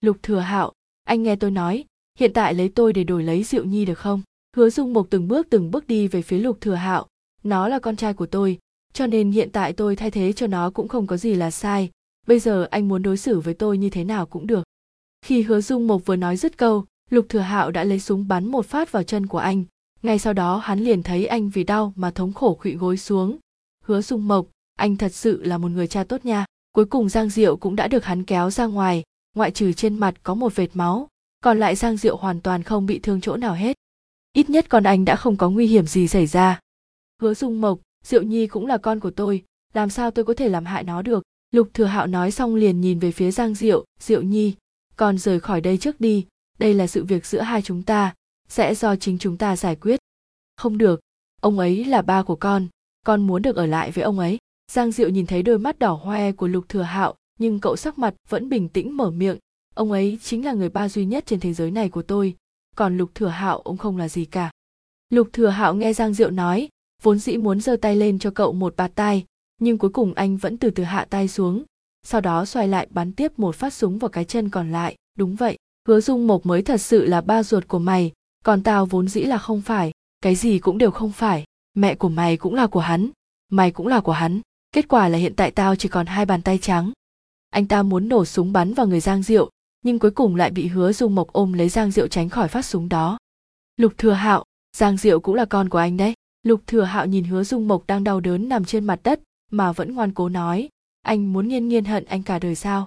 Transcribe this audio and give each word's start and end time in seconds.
lục 0.00 0.16
thừa 0.22 0.38
hạo, 0.38 0.72
anh 1.04 1.22
nghe 1.22 1.36
tôi 1.36 1.50
nói, 1.50 1.84
hiện 2.18 2.32
tại 2.32 2.54
lấy 2.54 2.68
tôi 2.68 2.92
để 2.92 3.04
đổi 3.04 3.22
lấy 3.22 3.42
diệu 3.42 3.64
nhi 3.64 3.84
được 3.84 3.98
không? 3.98 4.22
Hứa 4.56 4.70
dung 4.70 4.92
mục 4.92 5.06
từng 5.10 5.28
bước 5.28 5.46
từng 5.50 5.70
bước 5.70 5.86
đi 5.86 6.08
về 6.08 6.22
phía 6.22 6.38
lục 6.38 6.60
thừa 6.60 6.74
hạo. 6.74 7.06
Nó 7.42 7.68
là 7.68 7.78
con 7.78 7.96
trai 7.96 8.14
của 8.14 8.26
tôi, 8.26 8.58
cho 8.92 9.06
nên 9.06 9.30
hiện 9.30 9.50
tại 9.52 9.72
tôi 9.72 9.96
thay 9.96 10.10
thế 10.10 10.32
cho 10.32 10.46
nó 10.46 10.70
cũng 10.70 10.88
không 10.88 11.06
có 11.06 11.16
gì 11.16 11.34
là 11.34 11.50
sai. 11.50 11.90
Bây 12.26 12.38
giờ 12.38 12.68
anh 12.70 12.88
muốn 12.88 13.02
đối 13.02 13.16
xử 13.16 13.40
với 13.40 13.54
tôi 13.54 13.78
như 13.78 13.90
thế 13.90 14.04
nào 14.04 14.26
cũng 14.26 14.46
được. 14.46 14.64
Khi 15.22 15.42
hứa 15.42 15.60
dung 15.60 15.86
mục 15.86 16.06
vừa 16.06 16.16
nói 16.16 16.36
dứt 16.36 16.58
câu, 16.58 16.84
lục 17.10 17.26
thừa 17.28 17.38
hạo 17.38 17.70
đã 17.70 17.84
lấy 17.84 18.00
súng 18.00 18.28
bắn 18.28 18.46
một 18.46 18.66
phát 18.66 18.92
vào 18.92 19.02
chân 19.02 19.26
của 19.26 19.38
anh. 19.38 19.64
Ngay 20.02 20.18
sau 20.18 20.32
đó 20.32 20.58
hắn 20.58 20.80
liền 20.80 21.02
thấy 21.02 21.26
anh 21.26 21.48
vì 21.48 21.64
đau 21.64 21.92
mà 21.96 22.10
thống 22.10 22.32
khổ 22.32 22.54
khuỵu 22.60 22.78
gối 22.78 22.96
xuống. 22.96 23.38
Hứa 23.84 24.02
dung 24.02 24.28
mộc, 24.28 24.46
anh 24.76 24.96
thật 24.96 25.14
sự 25.14 25.42
là 25.42 25.58
một 25.58 25.68
người 25.68 25.86
cha 25.86 26.04
tốt 26.04 26.24
nha. 26.24 26.44
Cuối 26.72 26.84
cùng 26.84 27.08
giang 27.08 27.30
diệu 27.30 27.56
cũng 27.56 27.76
đã 27.76 27.88
được 27.88 28.04
hắn 28.04 28.24
kéo 28.24 28.50
ra 28.50 28.66
ngoài 28.66 29.02
ngoại 29.34 29.50
trừ 29.50 29.72
trên 29.72 29.98
mặt 29.98 30.14
có 30.22 30.34
một 30.34 30.56
vệt 30.56 30.70
máu, 30.74 31.08
còn 31.40 31.58
lại 31.58 31.76
giang 31.76 31.96
diệu 31.96 32.16
hoàn 32.16 32.40
toàn 32.40 32.62
không 32.62 32.86
bị 32.86 32.98
thương 32.98 33.20
chỗ 33.20 33.36
nào 33.36 33.54
hết. 33.54 33.76
Ít 34.32 34.50
nhất 34.50 34.66
con 34.68 34.84
anh 34.84 35.04
đã 35.04 35.16
không 35.16 35.36
có 35.36 35.50
nguy 35.50 35.66
hiểm 35.66 35.86
gì 35.86 36.08
xảy 36.08 36.26
ra. 36.26 36.60
Hứa 37.22 37.34
dung 37.34 37.60
mộc, 37.60 37.78
diệu 38.04 38.22
nhi 38.22 38.46
cũng 38.46 38.66
là 38.66 38.78
con 38.78 39.00
của 39.00 39.10
tôi, 39.10 39.44
làm 39.74 39.90
sao 39.90 40.10
tôi 40.10 40.24
có 40.24 40.34
thể 40.34 40.48
làm 40.48 40.64
hại 40.64 40.84
nó 40.84 41.02
được? 41.02 41.22
Lục 41.50 41.70
thừa 41.74 41.84
hạo 41.84 42.06
nói 42.06 42.30
xong 42.30 42.54
liền 42.54 42.80
nhìn 42.80 42.98
về 42.98 43.12
phía 43.12 43.30
giang 43.30 43.54
diệu 43.54 43.84
diệu 44.00 44.22
nhi 44.22 44.54
con 44.98 45.18
rời 45.18 45.40
khỏi 45.40 45.60
đây 45.60 45.78
trước 45.78 46.00
đi. 46.00 46.26
Đây 46.58 46.74
là 46.74 46.86
sự 46.86 47.04
việc 47.04 47.26
giữa 47.26 47.40
hai 47.40 47.62
chúng 47.62 47.82
ta, 47.82 48.14
sẽ 48.48 48.74
do 48.74 48.96
chính 48.96 49.18
chúng 49.18 49.36
ta 49.36 49.56
giải 49.56 49.76
quyết. 49.76 50.00
Không 50.56 50.78
được, 50.78 51.00
ông 51.40 51.58
ấy 51.58 51.84
là 51.84 52.02
ba 52.02 52.22
của 52.22 52.36
con 52.36 52.66
con 53.06 53.26
muốn 53.26 53.42
được 53.42 53.56
ở 53.56 53.66
lại 53.66 53.90
với 53.90 54.04
ông 54.04 54.18
ấy. 54.18 54.38
Giang 54.72 54.92
diệu 54.92 55.08
nhìn 55.08 55.26
thấy 55.26 55.42
đôi 55.42 55.58
mắt 55.58 55.78
đỏ 55.78 55.92
hoe 55.92 56.32
của 56.32 56.48
lục 56.48 56.68
thừa 56.68 56.82
hạo 56.82 57.14
nhưng 57.38 57.60
cậu 57.60 57.76
sắc 57.76 57.98
mặt 57.98 58.14
vẫn 58.28 58.48
bình 58.48 58.68
tĩnh 58.68 58.96
mở 58.96 59.10
miệng. 59.10 59.36
Ông 59.74 59.92
ấy 59.92 60.18
chính 60.22 60.44
là 60.44 60.52
người 60.52 60.68
ba 60.68 60.88
duy 60.88 61.04
nhất 61.04 61.26
trên 61.26 61.40
thế 61.40 61.52
giới 61.52 61.70
này 61.70 61.88
của 61.88 62.02
tôi. 62.02 62.36
Còn 62.76 62.98
lục 62.98 63.10
thừa 63.14 63.28
hạo, 63.28 63.60
ông 63.60 63.76
không 63.76 63.96
là 63.96 64.08
gì 64.08 64.24
cả. 64.24 64.50
Lục 65.08 65.28
thừa 65.32 65.48
hạo 65.48 65.74
nghe 65.74 65.92
giang 65.92 66.14
diệu 66.14 66.30
nói, 66.30 66.68
vốn 67.02 67.18
dĩ 67.18 67.36
muốn 67.36 67.60
giơ 67.60 67.76
tay 67.76 67.96
lên 67.96 68.18
cho 68.18 68.30
cậu 68.30 68.52
một 68.52 68.76
bạt 68.76 68.92
tai, 68.94 69.24
nhưng 69.60 69.78
cuối 69.78 69.90
cùng 69.90 70.14
anh 70.14 70.36
vẫn 70.36 70.56
từ 70.56 70.70
từ 70.70 70.82
hạ 70.82 71.06
tay 71.10 71.28
xuống. 71.28 71.64
Sau 72.02 72.20
đó 72.20 72.44
xoay 72.44 72.68
lại 72.68 72.86
bắn 72.90 73.12
tiếp 73.12 73.38
một 73.38 73.54
phát 73.56 73.72
súng 73.72 73.98
vào 73.98 74.08
cái 74.08 74.24
chân 74.24 74.48
còn 74.48 74.72
lại. 74.72 74.96
Đúng 75.18 75.34
vậy, 75.34 75.58
hứa 75.88 76.00
dung 76.00 76.26
mộc 76.26 76.46
mới 76.46 76.62
thật 76.62 76.80
sự 76.80 77.06
là 77.06 77.20
ba 77.20 77.42
ruột 77.42 77.68
của 77.68 77.78
mày, 77.78 78.12
còn 78.44 78.62
tao 78.62 78.86
vốn 78.86 79.08
dĩ 79.08 79.20
là 79.20 79.38
không 79.38 79.62
phải. 79.62 79.92
Cái 80.20 80.34
gì 80.34 80.58
cũng 80.58 80.78
đều 80.78 80.90
không 80.90 81.12
phải, 81.12 81.44
mẹ 81.74 81.94
của 81.94 82.08
mày 82.08 82.36
cũng 82.36 82.54
là 82.54 82.66
của 82.66 82.80
hắn, 82.80 83.10
mày 83.48 83.70
cũng 83.70 83.86
là 83.86 84.00
của 84.00 84.12
hắn. 84.12 84.40
Kết 84.72 84.88
quả 84.88 85.08
là 85.08 85.18
hiện 85.18 85.34
tại 85.34 85.50
tao 85.50 85.76
chỉ 85.76 85.88
còn 85.88 86.06
hai 86.06 86.26
bàn 86.26 86.42
tay 86.42 86.58
trắng 86.58 86.92
anh 87.50 87.66
ta 87.66 87.82
muốn 87.82 88.08
nổ 88.08 88.24
súng 88.24 88.52
bắn 88.52 88.74
vào 88.74 88.86
người 88.86 89.00
giang 89.00 89.22
diệu, 89.22 89.50
nhưng 89.84 89.98
cuối 89.98 90.10
cùng 90.10 90.36
lại 90.36 90.50
bị 90.50 90.66
hứa 90.66 90.92
dung 90.92 91.14
mộc 91.14 91.32
ôm 91.32 91.52
lấy 91.52 91.68
giang 91.68 91.90
diệu 91.90 92.08
tránh 92.08 92.28
khỏi 92.28 92.48
phát 92.48 92.64
súng 92.64 92.88
đó. 92.88 93.18
Lục 93.76 93.92
thừa 93.98 94.12
hạo, 94.12 94.44
giang 94.76 94.96
diệu 94.96 95.20
cũng 95.20 95.34
là 95.34 95.44
con 95.44 95.68
của 95.68 95.78
anh 95.78 95.96
đấy. 95.96 96.14
Lục 96.42 96.60
thừa 96.66 96.82
hạo 96.82 97.06
nhìn 97.06 97.24
hứa 97.24 97.44
dung 97.44 97.68
mộc 97.68 97.86
đang 97.86 98.04
đau 98.04 98.20
đớn 98.20 98.48
nằm 98.48 98.64
trên 98.64 98.84
mặt 98.84 99.00
đất, 99.02 99.20
mà 99.50 99.72
vẫn 99.72 99.94
ngoan 99.94 100.14
cố 100.14 100.28
nói, 100.28 100.68
anh 101.02 101.32
muốn 101.32 101.48
nghiên 101.48 101.68
nghiên 101.68 101.84
hận 101.84 102.04
anh 102.04 102.22
cả 102.22 102.38
đời 102.38 102.54
sao? 102.54 102.86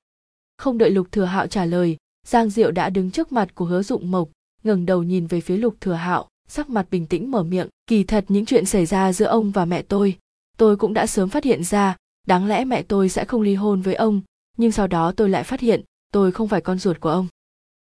Không 0.57 0.77
đợi 0.77 0.89
lục 0.89 1.11
thừa 1.11 1.25
hạo 1.25 1.47
trả 1.47 1.65
lời, 1.65 1.97
giang 2.27 2.49
diệu 2.49 2.71
đã 2.71 2.89
đứng 2.89 3.11
trước 3.11 3.31
mặt 3.31 3.55
của 3.55 3.65
hứa 3.65 3.83
dụng 3.83 4.11
mộc, 4.11 4.29
ngẩng 4.63 4.85
đầu 4.85 5.03
nhìn 5.03 5.27
về 5.27 5.41
phía 5.41 5.57
lục 5.57 5.75
thừa 5.81 5.93
hạo, 5.93 6.27
sắc 6.47 6.69
mặt 6.69 6.87
bình 6.91 7.07
tĩnh 7.07 7.31
mở 7.31 7.43
miệng, 7.43 7.67
kỳ 7.87 8.03
thật 8.03 8.25
những 8.27 8.45
chuyện 8.45 8.65
xảy 8.65 8.85
ra 8.85 9.13
giữa 9.13 9.25
ông 9.25 9.51
và 9.51 9.65
mẹ 9.65 9.81
tôi 9.81 10.17
tôi 10.61 10.77
cũng 10.77 10.93
đã 10.93 11.07
sớm 11.07 11.29
phát 11.29 11.43
hiện 11.43 11.63
ra, 11.63 11.97
đáng 12.27 12.47
lẽ 12.47 12.65
mẹ 12.65 12.83
tôi 12.83 13.09
sẽ 13.09 13.25
không 13.25 13.41
ly 13.41 13.55
hôn 13.55 13.81
với 13.81 13.95
ông 13.95 14.21
nhưng 14.57 14.71
sau 14.71 14.87
đó 14.87 15.11
tôi 15.11 15.29
lại 15.29 15.43
phát 15.43 15.59
hiện, 15.59 15.81
tôi 16.11 16.31
không 16.31 16.47
phải 16.47 16.61
con 16.61 16.79
ruột 16.79 16.99
của 16.99 17.09
ông. 17.09 17.27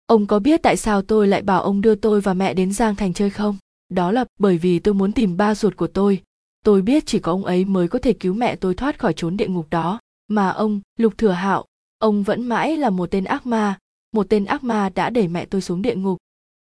Ông 0.06 0.26
có 0.26 0.38
biết 0.38 0.62
tại 0.62 0.76
sao 0.76 1.02
tôi 1.02 1.28
lại 1.28 1.42
bảo 1.42 1.62
ông 1.62 1.80
đưa 1.80 1.94
tôi 1.94 2.20
và 2.20 2.34
mẹ 2.34 2.54
đến 2.54 2.72
giang 2.72 2.94
thành 2.94 3.12
chơi 3.12 3.30
không? 3.30 3.56
Đó 3.88 4.12
là 4.12 4.24
bởi 4.38 4.58
vì 4.58 4.78
tôi 4.78 4.94
muốn 4.94 5.12
tìm 5.12 5.36
ba 5.36 5.54
ruột 5.54 5.76
của 5.76 5.86
tôi. 5.86 6.22
Tôi 6.64 6.82
biết 6.82 7.06
chỉ 7.06 7.18
có 7.18 7.32
ông 7.32 7.44
ấy 7.44 7.64
mới 7.64 7.88
có 7.88 7.98
thể 7.98 8.12
cứu 8.12 8.34
mẹ 8.34 8.56
tôi 8.56 8.74
thoát 8.74 8.98
khỏi 8.98 9.12
chốn 9.12 9.36
địa 9.36 9.48
ngục 9.48 9.66
đó. 9.70 10.00
Mà 10.28 10.48
ông, 10.48 10.80
lục 10.98 11.18
thừa 11.18 11.30
hạo, 11.30 11.64
ông 11.98 12.22
vẫn 12.22 12.42
mãi 12.42 12.76
là 12.76 12.90
một 12.90 13.10
tên 13.10 13.24
ác 13.24 13.46
ma. 13.46 13.78
Một 14.12 14.26
tên 14.28 14.44
ác 14.44 14.64
ma 14.64 14.88
đã 14.88 15.10
đẩy 15.10 15.28
mẹ 15.28 15.44
tôi 15.44 15.60
xuống 15.60 15.82
địa 15.82 15.94
ngục. 15.94 16.18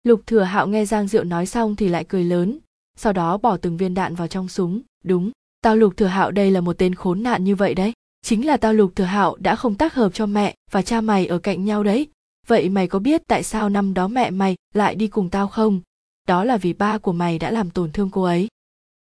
Lục 0.03 0.21
thừa 0.25 0.43
hạo 0.43 0.67
nghe 0.67 0.85
giang 0.85 1.07
diệu 1.07 1.23
nói 1.23 1.45
xong 1.45 1.75
thì 1.75 1.87
lại 1.87 2.03
cười 2.03 2.23
lớn, 2.23 2.59
sau 2.95 3.13
đó 3.13 3.37
bỏ 3.37 3.57
từng 3.57 3.77
viên 3.77 3.93
đạn 3.93 4.15
vào 4.15 4.27
trong 4.27 4.47
súng. 4.47 4.81
Đúng, 5.03 5.31
tao 5.61 5.75
lục 5.75 5.97
thừa 5.97 6.05
hạo 6.05 6.31
đây 6.31 6.51
là 6.51 6.61
một 6.61 6.77
tên 6.77 6.95
khốn 6.95 7.23
nạn 7.23 7.43
như 7.43 7.55
vậy 7.55 7.73
đấy 7.73 7.93
chính 8.27 8.45
là 8.45 8.57
tao 8.57 8.73
lục 8.73 8.95
thừa 8.95 9.03
hạo 9.03 9.35
đã 9.39 9.55
không 9.55 9.75
tác 9.75 9.93
hợp 9.93 10.13
cho 10.13 10.25
mẹ 10.25 10.55
và 10.71 10.81
cha 10.81 11.01
mày 11.01 11.27
ở 11.27 11.37
cạnh 11.37 11.65
nhau 11.65 11.83
đấy. 11.83 12.07
Vậy 12.47 12.69
mày 12.69 12.87
có 12.87 12.99
biết 12.99 13.21
tại 13.27 13.43
sao 13.43 13.69
năm 13.69 13.93
đó 13.93 14.07
mẹ 14.07 14.31
mày 14.31 14.55
lại 14.73 14.95
đi 14.95 15.07
cùng 15.07 15.29
tao 15.29 15.47
không? 15.47 15.81
Đó 16.27 16.43
là 16.43 16.57
vì 16.57 16.73
ba 16.73 16.97
của 16.97 17.13
mày 17.13 17.39
đã 17.39 17.51
làm 17.51 17.69
tổn 17.69 17.91
thương 17.91 18.09
cô 18.09 18.23
ấy. 18.23 18.47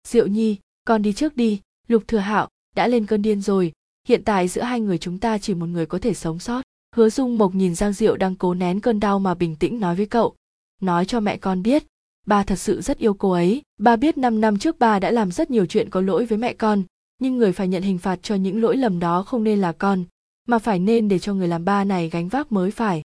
Diệu 0.08 0.26
nhi, 0.26 0.56
con 0.84 1.02
đi 1.02 1.12
trước 1.12 1.36
đi. 1.36 1.60
Lục 1.88 2.02
thừa 2.08 2.18
hạo, 2.18 2.48
đã 2.76 2.88
lên 2.88 3.06
cơn 3.06 3.22
điên 3.22 3.40
rồi. 3.40 3.72
Hiện 4.08 4.24
tại 4.24 4.48
giữa 4.48 4.62
hai 4.62 4.80
người 4.80 4.98
chúng 4.98 5.18
ta 5.18 5.38
chỉ 5.38 5.54
một 5.54 5.66
người 5.66 5.86
có 5.86 5.98
thể 5.98 6.14
sống 6.14 6.38
sót. 6.38 6.62
Hứa 6.96 7.08
dung 7.08 7.38
mộc 7.38 7.54
nhìn 7.54 7.74
giang 7.74 7.92
diệu 7.92 8.16
đang 8.16 8.36
cố 8.36 8.54
nén 8.54 8.80
cơn 8.80 9.00
đau 9.00 9.18
mà 9.18 9.34
bình 9.34 9.56
tĩnh 9.56 9.80
nói 9.80 9.96
với 9.96 10.06
cậu. 10.06 10.34
Nói 10.82 11.06
cho 11.06 11.20
mẹ 11.20 11.36
con 11.36 11.62
biết, 11.62 11.84
ba 12.26 12.42
thật 12.42 12.56
sự 12.56 12.80
rất 12.80 12.98
yêu 12.98 13.14
cô 13.14 13.30
ấy. 13.30 13.62
Ba 13.78 13.96
biết 13.96 14.18
năm 14.18 14.40
năm 14.40 14.58
trước 14.58 14.78
ba 14.78 14.98
đã 14.98 15.10
làm 15.10 15.30
rất 15.30 15.50
nhiều 15.50 15.66
chuyện 15.66 15.90
có 15.90 16.00
lỗi 16.00 16.26
với 16.26 16.38
mẹ 16.38 16.52
con 16.52 16.82
nhưng 17.18 17.38
người 17.38 17.52
phải 17.52 17.68
nhận 17.68 17.82
hình 17.82 17.98
phạt 17.98 18.18
cho 18.22 18.34
những 18.34 18.62
lỗi 18.62 18.76
lầm 18.76 18.98
đó 18.98 19.22
không 19.22 19.44
nên 19.44 19.60
là 19.60 19.72
con, 19.72 20.04
mà 20.46 20.58
phải 20.58 20.78
nên 20.78 21.08
để 21.08 21.18
cho 21.18 21.34
người 21.34 21.48
làm 21.48 21.64
ba 21.64 21.84
này 21.84 22.08
gánh 22.08 22.28
vác 22.28 22.52
mới 22.52 22.70
phải. 22.70 23.02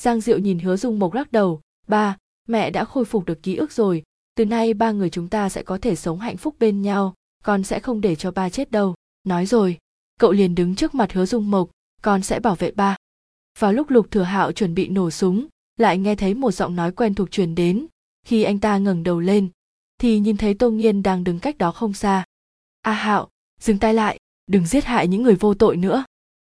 Giang 0.00 0.20
diệu 0.20 0.38
nhìn 0.38 0.58
hứa 0.58 0.76
dung 0.76 0.98
mộc 0.98 1.14
lắc 1.14 1.32
đầu, 1.32 1.60
ba, 1.88 2.16
mẹ 2.48 2.70
đã 2.70 2.84
khôi 2.84 3.04
phục 3.04 3.24
được 3.24 3.42
ký 3.42 3.56
ức 3.56 3.72
rồi. 3.72 4.02
Từ 4.34 4.44
nay 4.44 4.74
ba 4.74 4.92
người 4.92 5.10
chúng 5.10 5.28
ta 5.28 5.48
sẽ 5.48 5.62
có 5.62 5.78
thể 5.78 5.96
sống 5.96 6.20
hạnh 6.20 6.36
phúc 6.36 6.56
bên 6.58 6.82
nhau, 6.82 7.14
con 7.44 7.64
sẽ 7.64 7.80
không 7.80 8.00
để 8.00 8.16
cho 8.16 8.30
ba 8.30 8.48
chết 8.48 8.70
đâu. 8.70 8.94
Nói 9.24 9.46
rồi, 9.46 9.78
cậu 10.20 10.32
liền 10.32 10.54
đứng 10.54 10.74
trước 10.74 10.94
mặt 10.94 11.12
hứa 11.12 11.26
dung 11.26 11.50
mộc, 11.50 11.70
con 12.02 12.22
sẽ 12.22 12.40
bảo 12.40 12.54
vệ 12.54 12.70
ba. 12.70 12.96
Vào 13.58 13.72
lúc 13.72 13.90
lục 13.90 14.10
thừa 14.10 14.22
hạo 14.22 14.52
chuẩn 14.52 14.74
bị 14.74 14.88
nổ 14.88 15.10
súng, 15.10 15.46
lại 15.76 15.98
nghe 15.98 16.14
thấy 16.14 16.34
một 16.34 16.50
giọng 16.50 16.76
nói 16.76 16.92
quen 16.92 17.14
thuộc 17.14 17.30
truyền 17.30 17.54
đến. 17.54 17.86
Khi 18.26 18.42
anh 18.42 18.58
ta 18.58 18.78
ngẩng 18.78 19.02
đầu 19.02 19.20
lên, 19.20 19.48
thì 19.98 20.18
nhìn 20.18 20.36
thấy 20.36 20.54
tô 20.54 20.70
nghiên 20.70 21.02
đang 21.02 21.24
đứng 21.24 21.38
cách 21.38 21.58
đó 21.58 21.72
không 21.72 21.92
xa. 21.92 22.24
A 22.82 22.92
hạo 22.92 23.28
dừng 23.60 23.78
tay 23.78 23.94
lại, 23.94 24.18
đừng 24.46 24.66
giết 24.66 24.84
hại 24.84 25.08
những 25.08 25.22
người 25.22 25.34
vô 25.34 25.54
tội 25.54 25.76
nữa. 25.76 26.04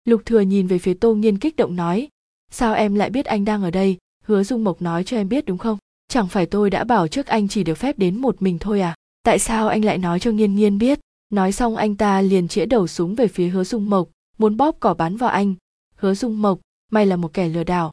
Lục 0.05 0.23
thừa 0.25 0.41
nhìn 0.41 0.67
về 0.67 0.79
phía 0.79 0.95
tô 0.95 1.15
nghiên 1.15 1.39
kích 1.39 1.57
động 1.57 1.77
nói, 1.77 2.09
sao 2.51 2.75
em 2.75 2.95
lại 2.95 3.11
biết 3.11 3.27
anh 3.27 3.45
đang 3.45 3.63
ở 3.63 3.71
đây? 3.71 3.97
Hứa 4.25 4.43
dung 4.43 4.65
mộc 4.65 4.83
nói 4.83 5.05
cho 5.05 5.17
em 5.17 5.29
biết 5.29 5.45
đúng 5.45 5.59
không? 5.59 5.79
Chẳng 6.09 6.29
phải 6.29 6.47
tôi 6.47 6.71
đã 6.71 6.85
bảo 6.85 7.09
trước 7.09 7.27
anh 7.27 7.49
chỉ 7.49 7.65
được 7.65 7.75
phép 7.75 7.99
đến 7.99 8.17
một 8.17 8.43
mình 8.43 8.59
thôi 8.59 8.81
à? 8.81 8.95
Tại 9.23 9.39
sao 9.39 9.69
anh 9.69 9.85
lại 9.85 9.99
nói 9.99 10.21
cho 10.21 10.31
nghiên 10.31 10.55
nghiên 10.55 10.79
biết? 10.79 11.01
Nói 11.31 11.53
xong 11.53 11.77
anh 11.77 11.97
ta 11.97 12.21
liền 12.21 12.49
chĩa 12.49 12.67
đầu 12.67 12.87
súng 12.87 13.15
về 13.15 13.29
phía 13.29 13.49
hứa 13.49 13.65
dung 13.65 13.91
mộc, 13.91 14.09
muốn 14.39 14.57
bóp 14.57 14.77
cỏ 14.81 14.95
bắn 14.95 15.17
vào 15.17 15.31
anh. 15.31 15.55
Hứa 15.97 16.15
dung 16.15 16.43
mộc, 16.43 16.61
mày 16.93 17.07
là 17.07 17.17
một 17.17 17.35
kẻ 17.35 17.49
lừa 17.49 17.65
đảo. 17.65 17.93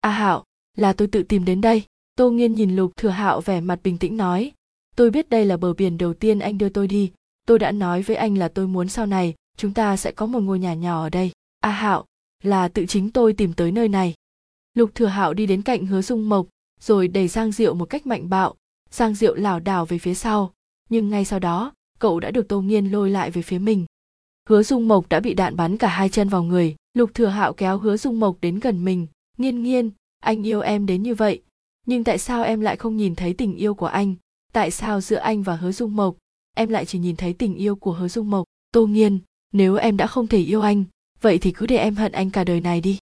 A 0.00 0.10
hạo, 0.10 0.44
là 0.76 0.92
tôi 0.92 1.08
tự 1.08 1.22
tìm 1.22 1.44
đến 1.44 1.60
đây. 1.60 1.82
Tô 2.16 2.30
nghiên 2.30 2.52
nhìn 2.52 2.76
lục 2.76 2.96
thừa 2.96 3.08
hạo 3.08 3.40
vẻ 3.40 3.60
mặt 3.60 3.80
bình 3.82 3.98
tĩnh 3.98 4.16
nói, 4.16 4.52
tôi 4.96 5.10
biết 5.10 5.28
đây 5.28 5.46
là 5.46 5.56
bờ 5.56 5.72
biển 5.72 5.98
đầu 5.98 6.14
tiên 6.14 6.38
anh 6.38 6.58
đưa 6.58 6.68
tôi 6.68 6.88
đi 6.88 7.10
tôi 7.46 7.58
đã 7.58 7.72
nói 7.72 8.02
với 8.02 8.16
anh 8.16 8.38
là 8.38 8.48
tôi 8.48 8.66
muốn 8.66 8.88
sau 8.88 9.06
này, 9.06 9.34
chúng 9.56 9.74
ta 9.74 9.96
sẽ 9.96 10.12
có 10.12 10.26
một 10.26 10.40
ngôi 10.40 10.58
nhà 10.58 10.74
nhỏ 10.74 11.02
ở 11.02 11.10
đây. 11.10 11.30
A 11.60 11.70
hạo, 11.70 12.04
là 12.42 12.68
tự 12.68 12.86
chính 12.86 13.10
tôi 13.10 13.32
tìm 13.32 13.52
tới 13.52 13.72
nơi 13.72 13.88
này. 13.88 14.14
Lục 14.74 14.90
thừa 14.94 15.06
hạo 15.06 15.34
đi 15.34 15.46
đến 15.46 15.62
cạnh 15.62 15.86
hứa 15.86 16.02
dung 16.02 16.28
mộc, 16.28 16.46
rồi 16.80 17.08
đẩy 17.08 17.28
giang 17.28 17.52
diệu 17.52 17.74
một 17.74 17.84
cách 17.84 18.06
mạnh 18.06 18.28
bạo. 18.28 18.54
Giang 18.90 19.14
diệu 19.14 19.34
lảo 19.34 19.60
đảo 19.60 19.86
về 19.86 19.98
phía 19.98 20.14
sau. 20.14 20.52
Nhưng 20.88 21.08
ngay 21.08 21.24
sau 21.24 21.38
đó, 21.38 21.72
cậu 21.98 22.20
đã 22.20 22.30
được 22.30 22.48
tô 22.48 22.60
nghiên 22.60 22.86
lôi 22.86 23.10
lại 23.10 23.30
về 23.30 23.42
phía 23.42 23.58
mình. 23.58 23.86
Hứa 24.48 24.62
dung 24.62 24.88
mộc 24.88 25.08
đã 25.08 25.20
bị 25.20 25.34
đạn 25.34 25.56
bắn 25.56 25.76
cả 25.76 25.88
hai 25.88 26.08
chân 26.08 26.28
vào 26.28 26.42
người. 26.42 26.76
Lục 26.94 27.10
thừa 27.14 27.26
hạo 27.26 27.52
kéo 27.52 27.78
hứa 27.78 27.96
dung 27.96 28.20
mộc 28.20 28.36
đến 28.40 28.58
gần 28.58 28.84
mình. 28.84 29.06
Nghiên 29.38 29.62
nghiên, 29.62 29.90
anh 30.20 30.46
yêu 30.46 30.60
em 30.60 30.86
đến 30.86 31.02
như 31.02 31.14
vậy. 31.14 31.42
Nhưng 31.86 32.04
tại 32.04 32.18
sao 32.18 32.42
em 32.42 32.60
lại 32.60 32.76
không 32.76 32.96
nhìn 32.96 33.14
thấy 33.14 33.34
tình 33.34 33.56
yêu 33.56 33.74
của 33.74 33.86
anh? 33.86 34.14
Tại 34.52 34.70
sao 34.70 35.00
giữa 35.00 35.16
anh 35.16 35.42
và 35.42 35.56
hứa 35.56 35.72
dung 35.72 35.96
mộc 35.96 36.16
em 36.54 36.68
lại 36.68 36.86
chỉ 36.86 36.98
nhìn 36.98 37.16
thấy 37.16 37.32
tình 37.32 37.54
yêu 37.54 37.76
của 37.76 37.92
hứa 37.92 38.08
dung 38.08 38.30
mộc. 38.30 38.44
Tô 38.72 38.86
nghiên, 38.86 39.18
nếu 39.52 39.76
em 39.76 39.96
đã 39.96 40.06
không 40.06 40.26
thể 40.26 40.38
yêu 40.38 40.60
anh, 40.60 40.84
vậy 41.20 41.38
thì 41.38 41.50
cứ 41.50 41.66
để 41.66 41.76
em 41.76 41.94
hận 41.94 42.12
anh 42.12 42.30
cả 42.30 42.44
đời 42.44 42.60
này 42.60 42.80
đi. 42.80 42.98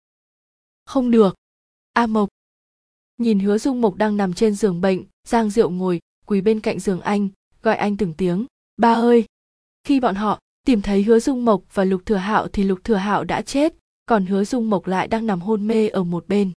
Không 0.84 1.10
được. 1.10 1.34
A 1.92 2.06
mộc. 2.06 2.28
Nhìn 3.18 3.38
hứa 3.38 3.58
dung 3.58 3.80
mộc 3.80 3.94
đang 3.94 4.16
nằm 4.16 4.34
trên 4.34 4.54
giường 4.54 4.80
bệnh, 4.80 5.04
giang 5.28 5.50
diệu 5.50 5.70
ngồi, 5.70 6.00
quỳ 6.26 6.40
bên 6.40 6.60
cạnh 6.60 6.80
giường 6.80 7.00
anh, 7.00 7.28
gọi 7.62 7.76
anh 7.76 7.96
từng 7.96 8.14
tiếng, 8.14 8.46
ba 8.76 8.92
ơi. 8.92 9.24
Khi 9.84 10.00
bọn 10.00 10.14
họ 10.14 10.40
tìm 10.66 10.82
thấy 10.82 11.02
hứa 11.02 11.20
dung 11.20 11.44
mộc 11.44 11.62
và 11.74 11.84
lục 11.84 12.06
thừa 12.06 12.16
hạo 12.16 12.48
thì 12.48 12.62
lục 12.62 12.84
thừa 12.84 12.94
hạo 12.94 13.24
đã 13.24 13.42
chết, 13.42 13.74
còn 14.06 14.26
hứa 14.26 14.44
dung 14.44 14.70
mộc 14.70 14.86
lại 14.86 15.08
đang 15.08 15.26
nằm 15.26 15.40
hôn 15.40 15.66
mê 15.66 15.88
ở 15.88 16.04
một 16.04 16.28
bên. 16.28 16.52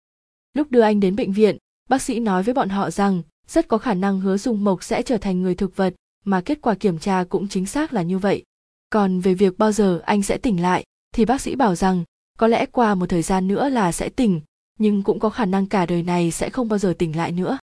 Lúc 0.54 0.72
đưa 0.72 0.82
anh 0.82 1.00
đến 1.00 1.16
bệnh 1.16 1.34
viện, 1.34 1.58
bác 1.90 2.02
sĩ 2.02 2.20
nói 2.20 2.44
với 2.44 2.54
bọn 2.54 2.70
họ 2.70 2.92
rằng 2.92 3.22
rất 3.48 3.68
có 3.68 3.78
khả 3.78 3.94
năng 3.94 4.20
hứa 4.20 4.38
dung 4.38 4.64
mộc 4.64 4.84
sẽ 4.84 5.02
trở 5.02 5.18
thành 5.18 5.42
người 5.42 5.56
thực 5.56 5.76
vật 5.76 5.94
mà 6.26 6.42
kết 6.42 6.62
quả 6.62 6.76
kiểm 6.76 7.00
tra 7.00 7.24
cũng 7.24 7.48
chính 7.48 7.66
xác 7.66 7.94
là 7.94 8.02
như 8.02 8.18
vậy. 8.18 8.44
Còn 8.90 9.20
về 9.20 9.34
việc 9.34 9.58
bao 9.58 9.72
giờ 9.72 10.02
anh 10.06 10.24
sẽ 10.24 10.38
tỉnh 10.38 10.62
lại, 10.62 10.84
thì 11.16 11.26
bác 11.26 11.42
sĩ 11.42 11.56
bảo 11.56 11.76
rằng, 11.76 12.04
có 12.38 12.48
lẽ 12.48 12.66
qua 12.66 12.96
một 12.96 13.06
thời 13.06 13.22
gian 13.22 13.48
nữa 13.48 13.70
là 13.70 13.92
sẽ 13.92 14.10
tỉnh, 14.10 14.42
nhưng 14.80 15.04
cũng 15.04 15.20
có 15.20 15.30
khả 15.30 15.46
năng 15.46 15.66
cả 15.66 15.86
đời 15.86 16.04
này 16.04 16.32
sẽ 16.32 16.50
không 16.50 16.68
bao 16.68 16.80
giờ 16.80 16.94
tỉnh 16.98 17.18
lại 17.18 17.32
nữa. 17.32 17.58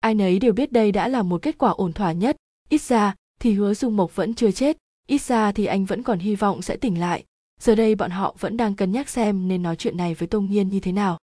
Ai 0.00 0.14
nấy 0.14 0.38
đều 0.38 0.52
biết 0.52 0.72
đây 0.72 0.92
đã 0.92 1.08
là 1.08 1.22
một 1.22 1.42
kết 1.42 1.58
quả 1.58 1.70
ổn 1.70 1.92
thỏa 1.92 2.12
nhất. 2.12 2.36
Ít 2.68 2.82
ra, 2.82 3.14
thì 3.40 3.52
hứa 3.52 3.74
dung 3.74 3.96
mộc 3.96 4.16
vẫn 4.16 4.34
chưa 4.34 4.50
chết, 4.50 4.76
ít 5.06 5.22
ra 5.22 5.52
thì 5.52 5.66
anh 5.66 5.84
vẫn 5.84 6.02
còn 6.02 6.18
hy 6.18 6.34
vọng 6.34 6.62
sẽ 6.62 6.76
tỉnh 6.76 7.00
lại. 7.00 7.24
Giờ 7.60 7.74
đây 7.74 7.94
bọn 7.94 8.10
họ 8.10 8.36
vẫn 8.40 8.56
đang 8.56 8.74
cân 8.74 8.92
nhắc 8.92 9.08
xem 9.08 9.48
nên 9.48 9.62
nói 9.62 9.76
chuyện 9.76 9.96
này 9.96 10.14
với 10.14 10.28
tô 10.28 10.40
nghiên 10.40 10.68
như 10.68 10.80
thế 10.80 10.92
nào. 10.92 11.18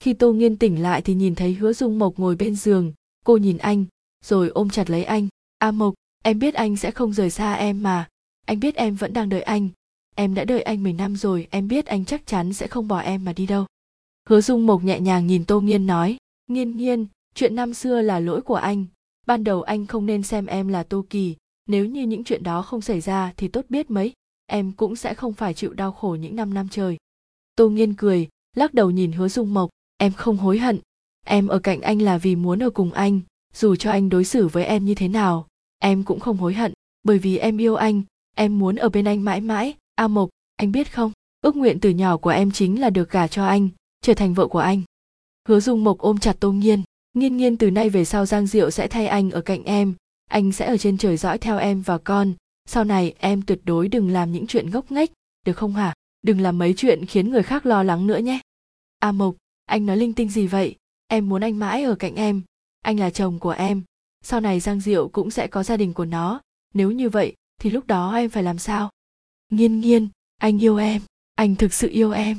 Khi 0.00 0.12
tô 0.12 0.32
nghiên 0.32 0.56
tỉnh 0.56 0.82
lại 0.82 1.02
thì 1.02 1.14
nhìn 1.14 1.34
thấy 1.34 1.54
hứa 1.54 1.72
dung 1.72 1.98
mộc 1.98 2.18
ngồi 2.18 2.36
bên 2.36 2.56
giường, 2.56 2.92
cô 3.24 3.36
nhìn 3.36 3.58
anh, 3.58 3.84
rồi 4.24 4.48
ôm 4.48 4.70
chặt 4.70 4.90
lấy 4.90 5.04
anh. 5.04 5.28
A 5.58 5.70
mộc 5.70 5.94
em 6.22 6.38
biết 6.38 6.54
anh 6.54 6.76
sẽ 6.76 6.90
không 6.90 7.12
rời 7.12 7.30
xa 7.30 7.54
em 7.54 7.82
mà. 7.82 8.08
Anh 8.46 8.60
biết 8.60 8.74
em 8.74 8.94
vẫn 8.94 9.12
đang 9.12 9.28
đợi 9.28 9.42
anh. 9.42 9.68
Em 10.14 10.34
đã 10.34 10.44
đợi 10.44 10.62
anh 10.62 10.82
10 10.82 10.92
năm 10.92 11.16
rồi, 11.16 11.46
em 11.50 11.68
biết 11.68 11.86
anh 11.86 12.04
chắc 12.04 12.26
chắn 12.26 12.52
sẽ 12.52 12.66
không 12.66 12.88
bỏ 12.88 12.98
em 12.98 13.24
mà 13.24 13.32
đi 13.32 13.46
đâu. 13.46 13.66
Hứa 14.28 14.40
dung 14.40 14.66
mộc 14.66 14.84
nhẹ 14.84 15.00
nhàng 15.00 15.26
nhìn 15.26 15.44
tô 15.44 15.60
nghiên 15.60 15.86
nói, 15.86 16.16
nghiên 16.46 16.76
nghiên, 16.76 17.06
chuyện 17.34 17.54
năm 17.54 17.74
xưa 17.74 18.02
là 18.02 18.20
lỗi 18.20 18.40
của 18.40 18.54
anh. 18.54 18.86
Ban 19.26 19.44
đầu 19.44 19.62
anh 19.62 19.86
không 19.86 20.06
nên 20.06 20.22
xem 20.22 20.46
em 20.46 20.68
là 20.68 20.82
tô 20.82 21.04
kỳ. 21.10 21.36
Nếu 21.66 21.86
như 21.86 22.02
những 22.02 22.24
chuyện 22.24 22.42
đó 22.42 22.62
không 22.62 22.80
xảy 22.80 23.00
ra 23.00 23.32
thì 23.36 23.48
tốt 23.48 23.64
biết 23.68 23.90
mấy. 23.90 24.12
Em 24.46 24.72
cũng 24.72 24.96
sẽ 24.96 25.14
không 25.14 25.32
phải 25.32 25.54
chịu 25.54 25.72
đau 25.72 25.92
khổ 25.92 26.16
những 26.20 26.36
năm 26.36 26.54
năm 26.54 26.68
trời. 26.70 26.96
Tô 27.56 27.68
nghiên 27.68 27.94
cười, 27.94 28.28
lắc 28.56 28.74
đầu 28.74 28.90
nhìn 28.90 29.12
hứa 29.12 29.28
dung 29.28 29.54
mộc, 29.54 29.70
em 29.96 30.12
không 30.12 30.36
hối 30.36 30.58
hận. 30.58 30.78
Em 31.26 31.48
ở 31.48 31.58
cạnh 31.58 31.80
anh 31.80 32.02
là 32.02 32.18
vì 32.18 32.36
muốn 32.36 32.62
ở 32.62 32.70
cùng 32.70 32.92
anh. 32.92 33.20
Dù 33.54 33.76
cho 33.76 33.90
anh 33.90 34.08
đối 34.08 34.24
xử 34.24 34.48
với 34.48 34.64
em 34.64 34.84
như 34.84 34.94
thế 34.94 35.08
nào 35.08 35.46
em 35.78 36.04
cũng 36.04 36.20
không 36.20 36.36
hối 36.36 36.54
hận, 36.54 36.72
bởi 37.02 37.18
vì 37.18 37.38
em 37.38 37.58
yêu 37.58 37.74
anh, 37.74 38.02
em 38.36 38.58
muốn 38.58 38.76
ở 38.76 38.88
bên 38.88 39.04
anh 39.04 39.24
mãi 39.24 39.40
mãi. 39.40 39.74
A 39.94 40.08
mộc, 40.08 40.28
anh 40.56 40.72
biết 40.72 40.92
không? 40.92 41.12
Ước 41.40 41.56
nguyện 41.56 41.80
từ 41.80 41.90
nhỏ 41.90 42.16
của 42.16 42.30
em 42.30 42.50
chính 42.50 42.80
là 42.80 42.90
được 42.90 43.10
gả 43.10 43.28
cho 43.28 43.46
anh, 43.46 43.68
trở 44.02 44.14
thành 44.14 44.34
vợ 44.34 44.46
của 44.46 44.58
anh. 44.58 44.82
Hứa 45.48 45.60
dung 45.60 45.84
mộc 45.84 45.98
ôm 45.98 46.18
chặt 46.18 46.36
tô 46.40 46.52
nghiên 46.52 46.82
nghiên 47.14 47.36
nghiên 47.36 47.56
từ 47.56 47.70
nay 47.70 47.90
về 47.90 48.04
sau 48.04 48.26
giang 48.26 48.46
diệu 48.46 48.70
sẽ 48.70 48.88
thay 48.88 49.06
anh 49.06 49.30
ở 49.30 49.40
cạnh 49.40 49.64
em, 49.64 49.94
anh 50.30 50.52
sẽ 50.52 50.66
ở 50.66 50.76
trên 50.76 50.98
trời 50.98 51.16
dõi 51.16 51.38
theo 51.38 51.58
em 51.58 51.82
và 51.82 51.98
con. 51.98 52.32
Sau 52.66 52.84
này, 52.84 53.14
em 53.18 53.42
tuyệt 53.42 53.60
đối 53.64 53.88
đừng 53.88 54.10
làm 54.10 54.32
những 54.32 54.46
chuyện 54.46 54.70
ngốc 54.70 54.92
nghếch, 54.92 55.12
được 55.46 55.52
không 55.52 55.74
hả? 55.74 55.94
Đừng 56.22 56.40
làm 56.40 56.58
mấy 56.58 56.74
chuyện 56.76 57.06
khiến 57.06 57.30
người 57.30 57.42
khác 57.42 57.66
lo 57.66 57.82
lắng 57.82 58.06
nữa 58.06 58.18
nhé. 58.18 58.40
A 58.98 59.12
mộc, 59.12 59.34
anh 59.66 59.86
nói 59.86 59.96
linh 59.96 60.12
tinh 60.12 60.28
gì 60.28 60.46
vậy? 60.46 60.76
Em 61.06 61.28
muốn 61.28 61.42
anh 61.42 61.58
mãi 61.58 61.82
ở 61.82 61.94
cạnh 61.94 62.14
em, 62.14 62.42
anh 62.82 63.00
là 63.00 63.10
chồng 63.10 63.38
của 63.38 63.50
em 63.50 63.82
sau 64.22 64.40
này 64.40 64.60
giang 64.60 64.80
diệu 64.80 65.08
cũng 65.08 65.30
sẽ 65.30 65.46
có 65.46 65.62
gia 65.62 65.76
đình 65.76 65.94
của 65.94 66.04
nó. 66.04 66.40
Nếu 66.74 66.90
như 66.90 67.08
vậy, 67.08 67.34
thì 67.60 67.70
lúc 67.70 67.86
đó 67.86 68.14
em 68.14 68.30
phải 68.30 68.42
làm 68.42 68.58
sao? 68.58 68.90
Nghiên 69.50 69.80
nghiên, 69.80 70.08
anh 70.36 70.62
yêu 70.62 70.76
em, 70.76 71.02
anh 71.34 71.56
thực 71.56 71.74
sự 71.74 71.88
yêu 71.88 72.10
em. 72.10 72.38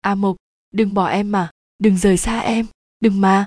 A 0.00 0.14
mộc, 0.14 0.36
đừng 0.70 0.94
bỏ 0.94 1.06
em 1.06 1.32
mà, 1.32 1.50
đừng 1.78 1.96
rời 1.96 2.16
xa 2.16 2.40
em, 2.40 2.66
đừng 3.00 3.20
mà. 3.20 3.46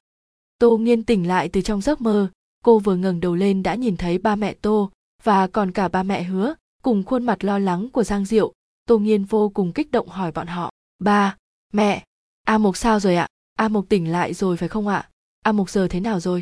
Tô 0.60 0.78
nghiên 0.78 1.04
tỉnh 1.04 1.28
lại 1.28 1.50
từ 1.50 1.62
trong 1.62 1.82
giấc 1.82 2.02
mơ. 2.02 2.30
Cô 2.64 2.80
vừa 2.80 2.96
ngẩng 2.96 3.20
đầu 3.20 3.36
lên 3.36 3.64
đã 3.64 3.76
nhìn 3.76 3.98
thấy 3.98 4.18
ba 4.18 4.36
mẹ 4.36 4.54
tô, 4.54 4.92
và 5.24 5.48
còn 5.48 5.72
cả 5.72 5.88
ba 5.88 6.04
mẹ 6.04 6.24
hứa, 6.24 6.56
cùng 6.84 7.04
khuôn 7.04 7.24
mặt 7.24 7.44
lo 7.44 7.60
lắng 7.60 7.90
của 7.90 8.04
giang 8.04 8.26
diệu. 8.26 8.54
Tô 8.86 9.00
nghiên 9.00 9.24
vô 9.24 9.50
cùng 9.50 9.74
kích 9.74 9.92
động 9.92 10.08
hỏi 10.08 10.32
bọn 10.32 10.48
họ. 10.48 10.72
Ba, 11.00 11.36
mẹ, 11.74 12.04
a 12.44 12.58
mộc 12.58 12.78
sao 12.78 13.00
rồi 13.00 13.16
ạ? 13.16 13.28
A 13.56 13.68
mộc 13.68 13.86
tỉnh 13.90 14.12
lại 14.12 14.34
rồi 14.34 14.58
phải 14.58 14.70
không 14.70 14.88
ạ? 14.88 15.10
A 15.44 15.52
mộc 15.52 15.70
giờ 15.70 15.88
thế 15.88 16.00
nào 16.00 16.20
rồi? 16.20 16.42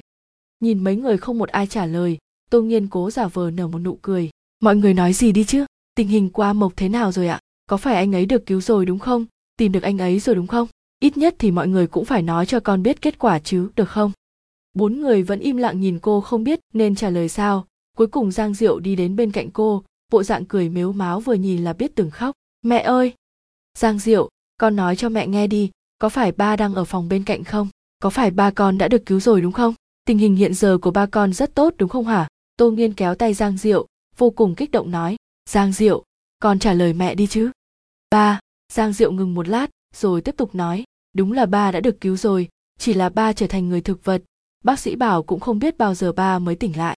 Nhìn 0.62 0.84
mấy 0.84 0.96
người 0.96 1.18
không 1.18 1.38
một 1.38 1.50
ai 1.50 1.68
trả 1.68 1.86
lời, 1.86 2.18
tô 2.50 2.62
nghiên 2.62 2.88
cố 2.88 3.12
giả 3.12 3.28
vờ 3.28 3.52
nở 3.52 3.68
một 3.68 3.80
nụ 3.80 4.00
cười. 4.02 4.30
Mọi 4.62 4.76
người 4.76 4.94
nói 4.94 5.14
gì 5.14 5.32
đi 5.32 5.44
chứ? 5.44 5.66
Tình 5.96 6.08
hình 6.08 6.30
qua 6.30 6.54
mộc 6.54 6.74
thế 6.76 6.90
nào 6.90 7.12
rồi 7.12 7.28
ạ? 7.28 7.40
Có 7.68 7.78
phải 7.78 7.96
anh 7.96 8.16
ấy 8.16 8.26
được 8.26 8.46
cứu 8.46 8.62
rồi 8.62 8.86
đúng 8.86 9.00
không? 9.00 9.26
Tìm 9.58 9.72
được 9.72 9.84
anh 9.84 9.98
ấy 9.98 10.20
rồi 10.20 10.36
đúng 10.36 10.48
không? 10.48 10.68
Ít 11.00 11.18
nhất 11.18 11.36
thì 11.40 11.52
mọi 11.52 11.68
người 11.68 11.88
cũng 11.88 12.06
phải 12.06 12.22
nói 12.22 12.46
cho 12.46 12.60
con 12.60 12.84
biết 12.84 13.02
kết 13.02 13.20
quả 13.20 13.40
chứ, 13.40 13.70
được 13.76 13.90
không? 13.90 14.12
Bốn 14.74 15.02
người 15.02 15.24
vẫn 15.24 15.40
im 15.40 15.58
lặng 15.58 15.82
nhìn 15.82 16.00
cô 16.00 16.22
không 16.22 16.44
biết 16.44 16.60
nên 16.74 16.96
trả 16.96 17.10
lời 17.10 17.30
sao. 17.30 17.66
Cuối 17.98 18.08
cùng 18.08 18.32
giang 18.32 18.54
diệu 18.54 18.80
đi 18.80 18.96
đến 18.96 19.16
bên 19.16 19.32
cạnh 19.32 19.52
cô, 19.52 19.84
bộ 20.12 20.24
dạng 20.24 20.46
cười 20.46 20.70
mếu 20.70 20.92
máo 20.92 21.20
vừa 21.20 21.34
nhìn 21.34 21.64
là 21.64 21.74
biết 21.74 21.92
từng 21.96 22.12
khóc. 22.12 22.36
Mẹ 22.62 22.80
ơi! 22.80 23.14
Giang 23.78 24.00
diệu, 24.00 24.30
con 24.58 24.76
nói 24.76 24.96
cho 24.96 25.10
mẹ 25.10 25.28
nghe 25.28 25.48
đi, 25.48 25.72
có 26.00 26.10
phải 26.10 26.32
ba 26.32 26.56
đang 26.56 26.76
ở 26.76 26.86
phòng 26.86 27.10
bên 27.10 27.24
cạnh 27.24 27.44
không? 27.44 27.68
Có 28.00 28.10
phải 28.10 28.32
ba 28.32 28.52
con 28.52 28.78
đã 28.78 28.88
được 28.88 29.06
cứu 29.06 29.20
rồi 29.20 29.42
đúng 29.42 29.52
không? 29.52 29.74
Tình 30.06 30.18
hình 30.18 30.36
hiện 30.36 30.54
giờ 30.54 30.78
của 30.78 30.92
ba 30.92 31.06
con 31.06 31.34
rất 31.34 31.56
tốt, 31.56 31.74
đúng 31.78 31.90
không 31.90 32.06
hả? 32.06 32.28
Tô 32.58 32.72
nghiên 32.72 32.94
kéo 32.94 33.16
tay 33.16 33.34
giang 33.34 33.58
diệu, 33.58 33.88
vô 34.18 34.30
cùng 34.30 34.56
kích 34.56 34.72
động 34.72 34.92
nói, 34.92 35.16
giang 35.50 35.72
diệu, 35.72 36.04
con 36.40 36.60
trả 36.60 36.74
lời 36.74 36.94
mẹ 36.94 37.16
đi 37.16 37.28
chứ. 37.28 37.52
Ba, 38.10 38.40
giang 38.74 38.94
diệu 38.94 39.12
ngừng 39.12 39.34
một 39.34 39.48
lát, 39.48 39.68
rồi 39.96 40.22
tiếp 40.22 40.36
tục 40.38 40.56
nói, 40.56 40.84
đúng 41.14 41.32
là 41.32 41.46
ba 41.46 41.72
đã 41.72 41.80
được 41.80 42.02
cứu 42.02 42.18
rồi, 42.18 42.50
chỉ 42.80 42.94
là 42.94 43.10
ba 43.10 43.34
trở 43.34 43.48
thành 43.48 43.70
người 43.70 43.82
thực 43.82 44.06
vật, 44.06 44.24
bác 44.64 44.80
sĩ 44.80 44.96
bảo 44.96 45.24
cũng 45.24 45.40
không 45.40 45.60
biết 45.60 45.78
bao 45.78 45.96
giờ 45.96 46.12
ba 46.12 46.40
mới 46.40 46.56
tỉnh 46.56 46.78
lại. 46.78 46.98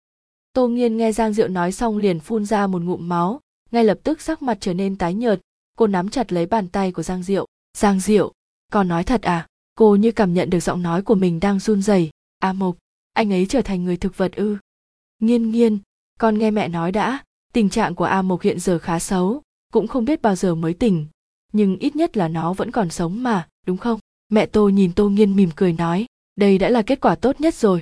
Tô 0.54 0.68
nghiên 0.68 0.98
nghe 0.98 1.12
giang 1.12 1.34
diệu 1.34 1.48
nói 1.48 1.72
xong 1.72 1.98
liền 1.98 2.20
phun 2.20 2.46
ra 2.46 2.68
một 2.68 2.82
ngụm 2.82 3.10
máu, 3.10 3.40
ngay 3.72 3.84
lập 3.84 3.98
tức 4.04 4.22
sắc 4.22 4.42
mặt 4.42 4.58
trở 4.62 4.74
nên 4.74 4.96
tái 4.96 5.14
nhợt, 5.14 5.40
cô 5.78 5.88
nắm 5.88 6.10
chặt 6.10 6.34
lấy 6.34 6.46
bàn 6.46 6.68
tay 6.68 6.92
của 6.92 7.04
giang 7.04 7.24
diệu 7.24 7.48
giang 7.78 8.00
diệu, 8.00 8.32
con 8.72 8.88
nói 8.88 9.04
thật 9.04 9.22
à? 9.22 9.48
Cô 9.76 9.96
như 9.96 10.12
cảm 10.12 10.34
nhận 10.34 10.50
được 10.50 10.60
giọng 10.60 10.82
nói 10.82 11.02
của 11.02 11.16
mình 11.16 11.40
đang 11.40 11.60
run 11.60 11.82
rẩy. 11.82 12.10
A 12.40 12.54
mộc 12.54 12.76
anh 13.14 13.34
ấy 13.34 13.46
trở 13.46 13.62
thành 13.62 13.84
người 13.84 13.98
thực 13.98 14.18
vật 14.18 14.32
ư? 14.36 14.58
Nghiên 15.20 15.52
nghiên, 15.52 15.80
con 16.20 16.38
nghe 16.38 16.52
mẹ 16.52 16.68
nói 16.68 16.92
đã, 16.92 17.24
tình 17.54 17.70
trạng 17.70 17.96
của 17.96 18.06
a 18.06 18.22
mộc 18.22 18.42
hiện 18.42 18.60
giờ 18.60 18.80
khá 18.80 19.00
xấu, 19.00 19.42
cũng 19.74 19.88
không 19.88 20.06
biết 20.06 20.22
bao 20.22 20.36
giờ 20.36 20.56
mới 20.56 20.74
tỉnh, 20.74 21.08
nhưng 21.54 21.78
ít 21.78 21.96
nhất 21.96 22.18
là 22.18 22.28
nó 22.28 22.54
vẫn 22.54 22.72
còn 22.72 22.90
sống 22.90 23.24
mà, 23.24 23.48
đúng 23.66 23.78
không? 23.78 24.00
Mẹ 24.30 24.46
tô 24.46 24.70
nhìn 24.70 24.94
tô 24.94 25.10
nghiên 25.10 25.36
mỉm 25.36 25.50
cười 25.56 25.74
nói, 25.74 26.06
đây 26.36 26.58
đã 26.58 26.70
là 26.70 26.82
kết 26.82 27.02
quả 27.02 27.16
tốt 27.16 27.42
nhất 27.42 27.56
rồi. 27.56 27.82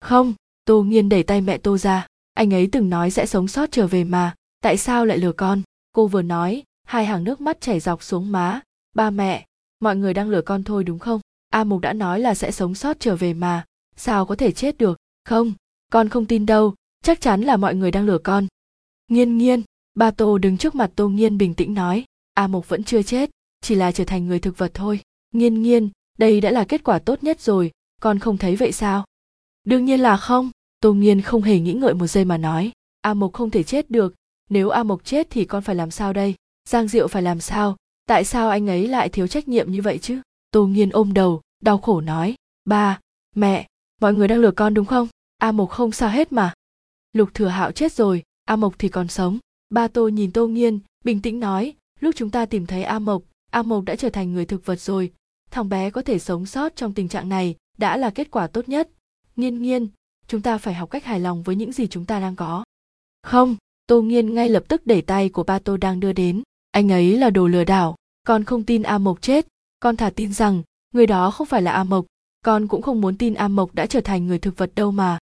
Không, 0.00 0.34
tô 0.64 0.82
nghiên 0.82 1.08
đẩy 1.08 1.22
tay 1.22 1.40
mẹ 1.40 1.58
tô 1.58 1.78
ra, 1.78 2.06
anh 2.34 2.54
ấy 2.54 2.68
từng 2.72 2.90
nói 2.90 3.10
sẽ 3.10 3.26
sống 3.26 3.48
sót 3.48 3.72
trở 3.72 3.86
về 3.86 4.04
mà, 4.04 4.34
tại 4.62 4.76
sao 4.76 5.06
lại 5.06 5.18
lừa 5.18 5.32
con? 5.32 5.62
Cô 5.92 6.06
vừa 6.06 6.22
nói, 6.22 6.62
hai 6.86 7.06
hàng 7.06 7.24
nước 7.24 7.40
mắt 7.40 7.60
chảy 7.60 7.80
dọc 7.80 8.02
xuống 8.02 8.32
má, 8.32 8.60
ba 8.94 9.10
mẹ, 9.10 9.46
mọi 9.80 9.96
người 9.96 10.14
đang 10.14 10.30
lừa 10.30 10.42
con 10.42 10.64
thôi 10.64 10.84
đúng 10.84 10.98
không? 10.98 11.20
A 11.48 11.64
mục 11.64 11.80
đã 11.80 11.92
nói 11.92 12.20
là 12.20 12.34
sẽ 12.34 12.50
sống 12.50 12.74
sót 12.74 13.00
trở 13.00 13.16
về 13.16 13.34
mà 13.34 13.64
sao 14.00 14.26
có 14.26 14.36
thể 14.36 14.52
chết 14.52 14.78
được? 14.78 14.98
Không, 15.24 15.52
con 15.92 16.08
không 16.08 16.26
tin 16.26 16.46
đâu. 16.46 16.74
Chắc 17.04 17.20
chắn 17.20 17.40
là 17.42 17.56
mọi 17.56 17.74
người 17.74 17.90
đang 17.90 18.06
lừa 18.06 18.18
con. 18.18 18.46
Nghiên 19.08 19.38
nghiên, 19.38 19.62
ba 19.94 20.10
tô 20.10 20.38
đứng 20.38 20.56
trước 20.56 20.74
mặt 20.74 20.90
tô 20.96 21.08
nghiên 21.08 21.38
bình 21.38 21.54
tĩnh 21.54 21.74
nói. 21.74 22.04
A 22.34 22.46
mục 22.46 22.68
vẫn 22.68 22.84
chưa 22.84 23.02
chết, 23.02 23.30
chỉ 23.60 23.74
là 23.74 23.92
trở 23.92 24.04
thành 24.04 24.26
người 24.26 24.40
thực 24.40 24.58
vật 24.58 24.70
thôi. 24.74 25.00
Nghiên 25.34 25.62
nghiên, 25.62 25.88
đây 26.18 26.40
đã 26.40 26.50
là 26.50 26.64
kết 26.64 26.84
quả 26.84 26.98
tốt 26.98 27.22
nhất 27.22 27.40
rồi. 27.40 27.70
Con 28.00 28.18
không 28.18 28.36
thấy 28.36 28.56
vậy 28.56 28.72
sao? 28.72 29.04
Đương 29.64 29.84
nhiên 29.84 30.00
là 30.00 30.16
không. 30.16 30.50
Tô 30.80 30.94
nghiên 30.94 31.20
không 31.20 31.42
hề 31.42 31.60
nghĩ 31.60 31.72
ngợi 31.72 31.94
một 31.94 32.06
giây 32.06 32.24
mà 32.24 32.36
nói. 32.38 32.72
A 33.00 33.14
mộc 33.14 33.32
không 33.32 33.50
thể 33.50 33.62
chết 33.62 33.90
được. 33.90 34.14
Nếu 34.50 34.68
a 34.68 34.82
mộc 34.82 35.04
chết 35.04 35.26
thì 35.30 35.44
con 35.44 35.62
phải 35.62 35.74
làm 35.74 35.90
sao 35.90 36.12
đây? 36.12 36.34
Giang 36.68 36.88
diệu 36.88 37.08
phải 37.08 37.22
làm 37.22 37.40
sao? 37.40 37.76
Tại 38.06 38.24
sao 38.24 38.50
anh 38.50 38.66
ấy 38.66 38.88
lại 38.88 39.08
thiếu 39.08 39.26
trách 39.26 39.48
nhiệm 39.48 39.72
như 39.72 39.82
vậy 39.82 39.98
chứ? 39.98 40.20
Tô 40.50 40.66
nghiên 40.66 40.90
ôm 40.90 41.12
đầu, 41.12 41.40
đau 41.62 41.78
khổ 41.78 42.00
nói. 42.00 42.34
Ba, 42.64 43.00
mẹ 43.36 43.66
mọi 44.00 44.14
người 44.14 44.28
đang 44.28 44.38
lừa 44.38 44.50
con 44.50 44.74
đúng 44.74 44.86
không? 44.86 45.08
A 45.38 45.52
mộc 45.52 45.70
không 45.70 45.92
sao 45.92 46.10
hết 46.10 46.32
mà. 46.32 46.52
Lục 47.12 47.34
thừa 47.34 47.48
hạo 47.48 47.72
chết 47.72 47.92
rồi, 47.92 48.22
a 48.44 48.56
mộc 48.56 48.78
thì 48.78 48.88
còn 48.88 49.08
sống. 49.08 49.38
Ba 49.70 49.88
tô 49.88 50.08
nhìn 50.08 50.32
tô 50.32 50.46
nghiên, 50.46 50.78
bình 51.04 51.22
tĩnh 51.22 51.40
nói, 51.40 51.74
lúc 52.00 52.14
chúng 52.16 52.30
ta 52.30 52.46
tìm 52.46 52.66
thấy 52.66 52.82
a 52.82 52.98
mộc 52.98 53.22
a 53.50 53.62
mộc 53.62 53.84
đã 53.84 53.96
trở 53.96 54.10
thành 54.10 54.32
người 54.32 54.46
thực 54.46 54.66
vật 54.66 54.80
rồi. 54.80 55.12
Thằng 55.50 55.68
bé 55.68 55.90
có 55.90 56.02
thể 56.02 56.18
sống 56.18 56.46
sót 56.46 56.76
trong 56.76 56.94
tình 56.94 57.08
trạng 57.08 57.28
này 57.28 57.54
đã 57.78 57.96
là 57.96 58.10
kết 58.10 58.30
quả 58.30 58.46
tốt 58.46 58.68
nhất. 58.68 58.88
Nghiên 59.36 59.62
nghiên, 59.62 59.88
chúng 60.26 60.42
ta 60.42 60.58
phải 60.58 60.74
học 60.74 60.90
cách 60.90 61.04
hài 61.04 61.20
lòng 61.20 61.42
với 61.42 61.56
những 61.56 61.72
gì 61.72 61.86
chúng 61.86 62.04
ta 62.04 62.20
đang 62.20 62.36
có. 62.36 62.64
Không. 63.22 63.56
Tô 63.86 64.02
nghiên 64.02 64.34
ngay 64.34 64.48
lập 64.48 64.64
tức 64.68 64.86
đẩy 64.86 65.02
tay 65.02 65.28
của 65.28 65.42
ba 65.42 65.58
tô 65.58 65.76
đang 65.76 66.00
đưa 66.00 66.12
đến. 66.12 66.42
Anh 66.70 66.92
ấy 66.92 67.16
là 67.16 67.30
đồ 67.30 67.46
lừa 67.46 67.64
đảo, 67.64 67.96
con 68.26 68.44
không 68.44 68.62
tin 68.62 68.82
a 68.82 68.98
mộc 68.98 69.22
chết. 69.22 69.46
Con 69.80 69.96
thà 69.96 70.10
tin 70.10 70.32
rằng 70.32 70.62
người 70.94 71.06
đó 71.06 71.30
không 71.30 71.46
phải 71.46 71.62
là 71.62 71.72
a 71.72 71.84
mộc 71.84 72.06
con 72.44 72.68
cũng 72.68 72.82
không 72.82 73.00
muốn 73.00 73.16
tin 73.16 73.34
a 73.34 73.48
mộc 73.48 73.74
đã 73.74 73.86
trở 73.86 74.00
thành 74.00 74.26
người 74.26 74.38
thực 74.38 74.56
vật 74.56 74.72
đâu 74.74 74.90
mà. 74.90 75.18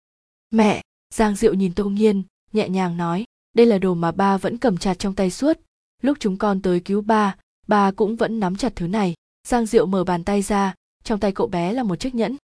Mẹ, 0.51 0.81
giang 1.13 1.35
diệu 1.35 1.53
nhìn 1.53 1.73
tô 1.73 1.85
nghiên, 1.85 2.23
nhẹ 2.53 2.69
nhàng 2.69 2.97
nói, 2.97 3.25
đây 3.55 3.65
là 3.65 3.77
đồ 3.77 3.93
mà 3.93 4.11
ba 4.11 4.37
vẫn 4.37 4.57
cầm 4.57 4.77
chặt 4.77 4.99
trong 4.99 5.15
tay 5.15 5.29
suốt. 5.29 5.59
Lúc 6.01 6.17
chúng 6.19 6.37
con 6.37 6.61
tới 6.61 6.79
cứu 6.79 7.01
ba 7.01 7.35
ba 7.67 7.91
cũng 7.91 8.15
vẫn 8.15 8.39
nắm 8.39 8.55
chặt 8.55 8.73
thứ 8.75 8.87
này. 8.87 9.13
Giang 9.47 9.65
diệu 9.65 9.85
mở 9.85 10.03
bàn 10.03 10.23
tay 10.23 10.41
ra, 10.41 10.75
trong 11.03 11.19
tay 11.19 11.31
cậu 11.31 11.47
bé 11.47 11.73
là 11.73 11.83
một 11.83 11.95
chiếc 11.95 12.15
nhẫn. 12.15 12.35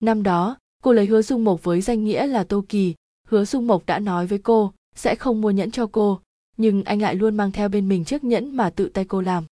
Năm 0.00 0.22
đó, 0.22 0.56
cô 0.82 0.92
lấy 0.92 1.06
hứa 1.06 1.22
dung 1.22 1.44
mộc 1.44 1.64
với 1.64 1.80
danh 1.80 2.04
nghĩa 2.04 2.26
là 2.26 2.44
tô 2.44 2.64
kỳ. 2.68 2.94
Hứa 3.28 3.44
dung 3.44 3.66
mộc 3.66 3.86
đã 3.86 3.98
nói 3.98 4.26
với 4.26 4.38
cô, 4.38 4.72
sẽ 4.94 5.14
không 5.14 5.40
mua 5.40 5.50
nhẫn 5.50 5.70
cho 5.70 5.86
cô, 5.92 6.20
nhưng 6.56 6.84
anh 6.84 7.02
lại 7.02 7.14
luôn 7.14 7.36
mang 7.36 7.52
theo 7.52 7.68
bên 7.68 7.88
mình 7.88 8.04
chiếc 8.04 8.24
nhẫn 8.24 8.56
mà 8.56 8.70
tự 8.70 8.88
tay 8.88 9.04
cô 9.04 9.20
làm. 9.20 9.44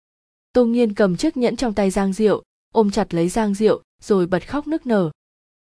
Tô 0.54 0.66
nghiên 0.66 0.94
cầm 0.94 1.18
chiếc 1.18 1.38
nhẫn 1.38 1.56
trong 1.56 1.74
tay 1.74 1.92
giang 1.92 2.14
diệu, 2.14 2.44
ôm 2.74 2.92
chặt 2.92 3.14
lấy 3.14 3.30
giang 3.30 3.54
diệu 3.54 3.82
rồi 4.04 4.28
bật 4.28 4.48
khóc 4.48 4.68
nức 4.68 4.88
nở. 4.88 5.12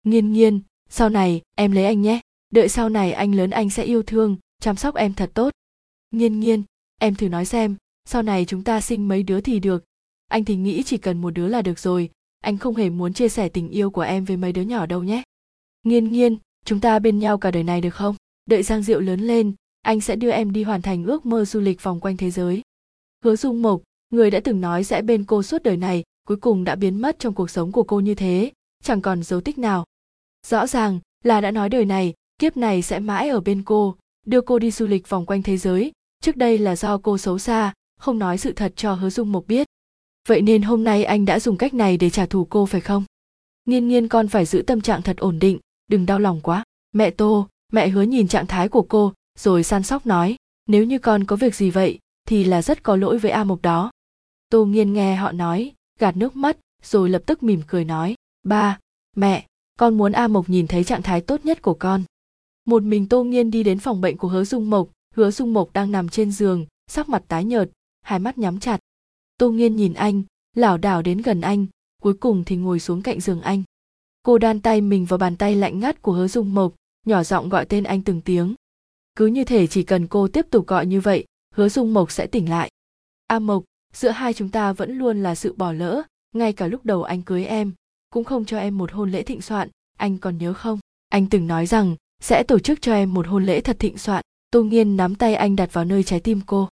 Nghiên 0.05 0.33
nghiên, 0.33 0.61
sau 0.89 1.09
này, 1.09 1.41
em 1.55 1.73
lấy 1.73 1.85
anh 1.85 2.03
nhé. 2.03 2.21
Đợi 2.51 2.69
sau 2.69 2.89
này 2.89 3.13
anh 3.13 3.35
lớn 3.35 3.51
anh 3.51 3.71
sẽ 3.71 3.85
yêu 3.85 4.03
thương, 4.03 4.37
chăm 4.61 4.77
sóc 4.77 4.95
em 4.95 5.15
thật 5.15 5.31
tốt. 5.35 5.51
Nghiên 6.11 6.41
nghiên, 6.41 6.63
em 7.01 7.15
thử 7.15 7.29
nói 7.29 7.45
xem, 7.45 7.77
sau 8.05 8.23
này 8.23 8.45
chúng 8.45 8.65
ta 8.65 8.81
sinh 8.81 9.09
mấy 9.09 9.23
đứa 9.23 9.41
thì 9.41 9.61
được. 9.61 9.85
Anh 10.29 10.45
thì 10.45 10.57
nghĩ 10.57 10.83
chỉ 10.83 10.99
cần 10.99 11.21
một 11.21 11.31
đứa 11.31 11.49
là 11.49 11.63
được 11.63 11.79
rồi, 11.79 12.11
anh 12.41 12.59
không 12.59 12.75
hề 12.75 12.91
muốn 12.91 13.13
chia 13.13 13.29
sẻ 13.29 13.49
tình 13.49 13.69
yêu 13.69 13.91
của 13.91 14.01
em 14.01 14.25
với 14.25 14.37
mấy 14.37 14.53
đứa 14.53 14.63
nhỏ 14.63 14.87
đâu 14.87 15.03
nhé. 15.03 15.23
Nghiên 15.83 16.13
nghiên, 16.13 16.37
chúng 16.65 16.81
ta 16.81 16.99
bên 16.99 17.19
nhau 17.19 17.39
cả 17.39 17.51
đời 17.51 17.63
này 17.63 17.81
được 17.81 17.95
không? 17.95 18.17
Đợi 18.47 18.63
giang 18.63 18.83
diệu 18.83 19.01
lớn 19.01 19.21
lên, 19.21 19.53
anh 19.83 20.01
sẽ 20.01 20.17
đưa 20.17 20.31
em 20.31 20.53
đi 20.53 20.63
hoàn 20.63 20.83
thành 20.83 21.05
ước 21.05 21.27
mơ 21.27 21.45
du 21.45 21.61
lịch 21.61 21.83
vòng 21.83 22.01
quanh 22.01 22.17
thế 22.17 22.31
giới. 22.31 22.63
Hứa 23.25 23.37
dung 23.37 23.63
mộc, 23.63 23.83
người 24.11 24.31
đã 24.31 24.41
từng 24.41 24.61
nói 24.61 24.85
sẽ 24.85 25.03
bên 25.03 25.25
cô 25.25 25.43
suốt 25.43 25.63
đời 25.63 25.77
này 25.77 26.05
cuối 26.27 26.37
cùng 26.37 26.65
đã 26.65 26.75
biến 26.75 27.01
mất 27.01 27.19
trong 27.19 27.35
cuộc 27.35 27.51
sống 27.51 27.73
của 27.73 27.83
cô 27.83 28.01
như 28.01 28.15
thế, 28.15 28.53
chẳng 28.83 29.01
còn 29.01 29.23
dấu 29.23 29.41
tích 29.41 29.59
nào. 29.59 29.85
Rõ 30.47 30.67
ràng 30.67 31.01
là 31.25 31.41
đã 31.41 31.51
nói 31.51 31.69
đời 31.69 31.85
này, 31.85 32.15
kiếp 32.39 32.57
này 32.57 32.83
sẽ 32.83 32.99
mãi 32.99 33.29
ở 33.29 33.41
bên 33.41 33.63
cô, 33.63 33.97
đưa 34.27 34.41
cô 34.41 34.59
đi 34.59 34.71
du 34.71 34.87
lịch 34.87 35.09
vòng 35.09 35.27
quanh 35.27 35.43
thế 35.43 35.57
giới. 35.57 35.93
Trước 36.21 36.37
đây 36.37 36.59
là 36.59 36.77
do 36.77 36.99
cô 36.99 37.19
xấu 37.19 37.39
xa, 37.39 37.73
không 37.99 38.19
nói 38.19 38.39
sự 38.39 38.53
thật 38.53 38.73
cho 38.77 38.95
hứa 38.95 39.11
dung 39.11 39.33
mộc 39.33 39.47
biết. 39.47 39.67
Vậy 40.29 40.41
nên 40.41 40.63
hôm 40.63 40.85
nay 40.85 41.05
anh 41.05 41.25
đã 41.25 41.41
dùng 41.41 41.57
cách 41.57 41.75
này 41.75 41.97
để 41.97 42.11
trả 42.11 42.27
thù 42.27 42.45
cô 42.45 42.67
phải 42.67 42.81
không? 42.81 43.05
Nghiên 43.65 43.89
nghiên 43.89 44.09
con 44.09 44.29
phải 44.29 44.45
giữ 44.45 44.63
tâm 44.67 44.81
trạng 44.81 45.03
thật 45.03 45.17
ổn 45.17 45.39
định, 45.39 45.59
đừng 45.87 46.07
đau 46.07 46.19
lòng 46.19 46.41
quá. 46.41 46.65
Mẹ 46.93 47.11
tô, 47.11 47.49
mẹ 47.73 47.89
hứa 47.89 48.03
nhìn 48.03 48.29
trạng 48.29 48.47
thái 48.47 48.69
của 48.69 48.83
cô, 48.83 49.13
rồi 49.39 49.63
săn 49.63 49.83
sóc 49.83 50.07
nói, 50.07 50.37
nếu 50.69 50.85
như 50.85 50.99
con 50.99 51.25
có 51.25 51.37
việc 51.37 51.55
gì 51.55 51.71
vậy, 51.71 51.99
thì 52.29 52.45
là 52.45 52.63
rất 52.63 52.83
có 52.83 52.97
lỗi 52.97 53.19
với 53.19 53.31
a 53.31 53.45
mộc 53.45 53.63
đó. 53.63 53.91
Tô 54.51 54.65
nghiên 54.65 54.93
nghe 54.93 55.17
họ 55.17 55.33
nói 55.33 55.73
gạt 56.01 56.17
nước 56.17 56.37
mắt, 56.37 56.57
rồi 56.83 57.11
lập 57.11 57.23
tức 57.27 57.43
mỉm 57.43 57.63
cười 57.67 57.85
nói, 57.85 58.15
ba, 58.43 58.79
mẹ, 59.17 59.47
con 59.79 59.99
muốn 59.99 60.13
a 60.13 60.29
mộc 60.29 60.49
nhìn 60.49 60.67
thấy 60.67 60.85
trạng 60.85 61.03
thái 61.03 61.21
tốt 61.21 61.45
nhất 61.45 61.63
của 61.63 61.75
con. 61.75 62.05
Một 62.65 62.83
mình 62.83 63.09
tô 63.09 63.25
nghiên 63.25 63.51
đi 63.51 63.63
đến 63.63 63.79
phòng 63.79 64.01
bệnh 64.01 64.17
của 64.17 64.29
hứa 64.29 64.45
dung 64.45 64.71
mộc, 64.71 64.89
hứa 65.15 65.31
dung 65.31 65.53
mộc 65.53 65.73
đang 65.73 65.93
nằm 65.93 66.09
trên 66.09 66.33
giường, 66.33 66.67
sắc 66.87 67.09
mặt 67.09 67.23
tái 67.29 67.45
nhợt, 67.45 67.71
hai 68.03 68.19
mắt 68.19 68.39
nhắm 68.39 68.61
chặt. 68.61 68.81
Tô 69.39 69.51
nghiên 69.51 69.77
nhìn 69.77 69.95
anh, 69.95 70.23
lảo 70.57 70.79
đảo 70.79 71.03
đến 71.03 71.23
gần 71.23 71.41
anh, 71.41 71.67
cuối 72.03 72.15
cùng 72.15 72.45
thì 72.45 72.57
ngồi 72.57 72.81
xuống 72.81 73.03
cạnh 73.03 73.21
giường 73.21 73.41
anh. 73.41 73.63
Cô 74.23 74.39
đan 74.39 74.61
tay 74.61 74.81
mình 74.81 75.05
vào 75.05 75.19
bàn 75.19 75.37
tay 75.37 75.55
lạnh 75.55 75.81
ngắt 75.81 76.03
của 76.03 76.13
hứa 76.13 76.29
dung 76.29 76.55
mộc, 76.55 76.75
nhỏ 77.07 77.23
giọng 77.23 77.49
gọi 77.49 77.67
tên 77.67 77.85
anh 77.85 78.03
từng 78.03 78.21
tiếng. 78.21 78.55
Cứ 79.17 79.27
như 79.27 79.45
thể 79.45 79.67
chỉ 79.67 79.83
cần 79.83 80.07
cô 80.07 80.29
tiếp 80.29 80.47
tục 80.51 80.67
gọi 80.67 80.87
như 80.87 81.01
vậy, 81.01 81.25
hứa 81.55 81.69
dung 81.69 81.95
mộc 81.95 82.11
sẽ 82.11 82.27
tỉnh 82.27 82.51
lại. 82.51 82.71
A 83.27 83.39
mộc 83.39 83.65
giữa 83.97 84.11
hai 84.11 84.33
chúng 84.33 84.49
ta 84.49 84.73
vẫn 84.73 84.99
luôn 84.99 85.23
là 85.23 85.35
sự 85.35 85.53
bỏ 85.53 85.73
lỡ, 85.73 86.03
ngay 86.35 86.53
cả 86.53 86.67
lúc 86.67 86.85
đầu 86.85 87.03
anh 87.03 87.23
cưới 87.23 87.45
em, 87.45 87.73
cũng 88.11 88.25
không 88.25 88.45
cho 88.45 88.59
em 88.59 88.79
một 88.79 88.93
hôn 88.93 89.11
lễ 89.11 89.23
thịnh 89.23 89.43
soạn. 89.43 89.69
Anh 89.99 90.19
còn 90.19 90.39
nhớ 90.39 90.53
không? 90.53 90.79
Anh 91.09 91.27
từng 91.27 91.47
nói 91.47 91.67
rằng 91.67 91.97
sẽ 92.23 92.43
tổ 92.43 92.59
chức 92.59 92.83
cho 92.83 92.93
em 92.95 93.15
một 93.15 93.27
hôn 93.27 93.45
lễ 93.45 93.61
thật 93.61 93.77
thịnh 93.79 93.99
soạn. 93.99 94.23
Tô 94.51 94.63
nghiên 94.63 94.97
nắm 94.97 95.15
tay 95.15 95.35
anh 95.35 95.57
đặt 95.57 95.73
vào 95.73 95.85
nơi 95.85 96.03
trái 96.03 96.21
tim 96.21 96.41
cô. 96.47 96.69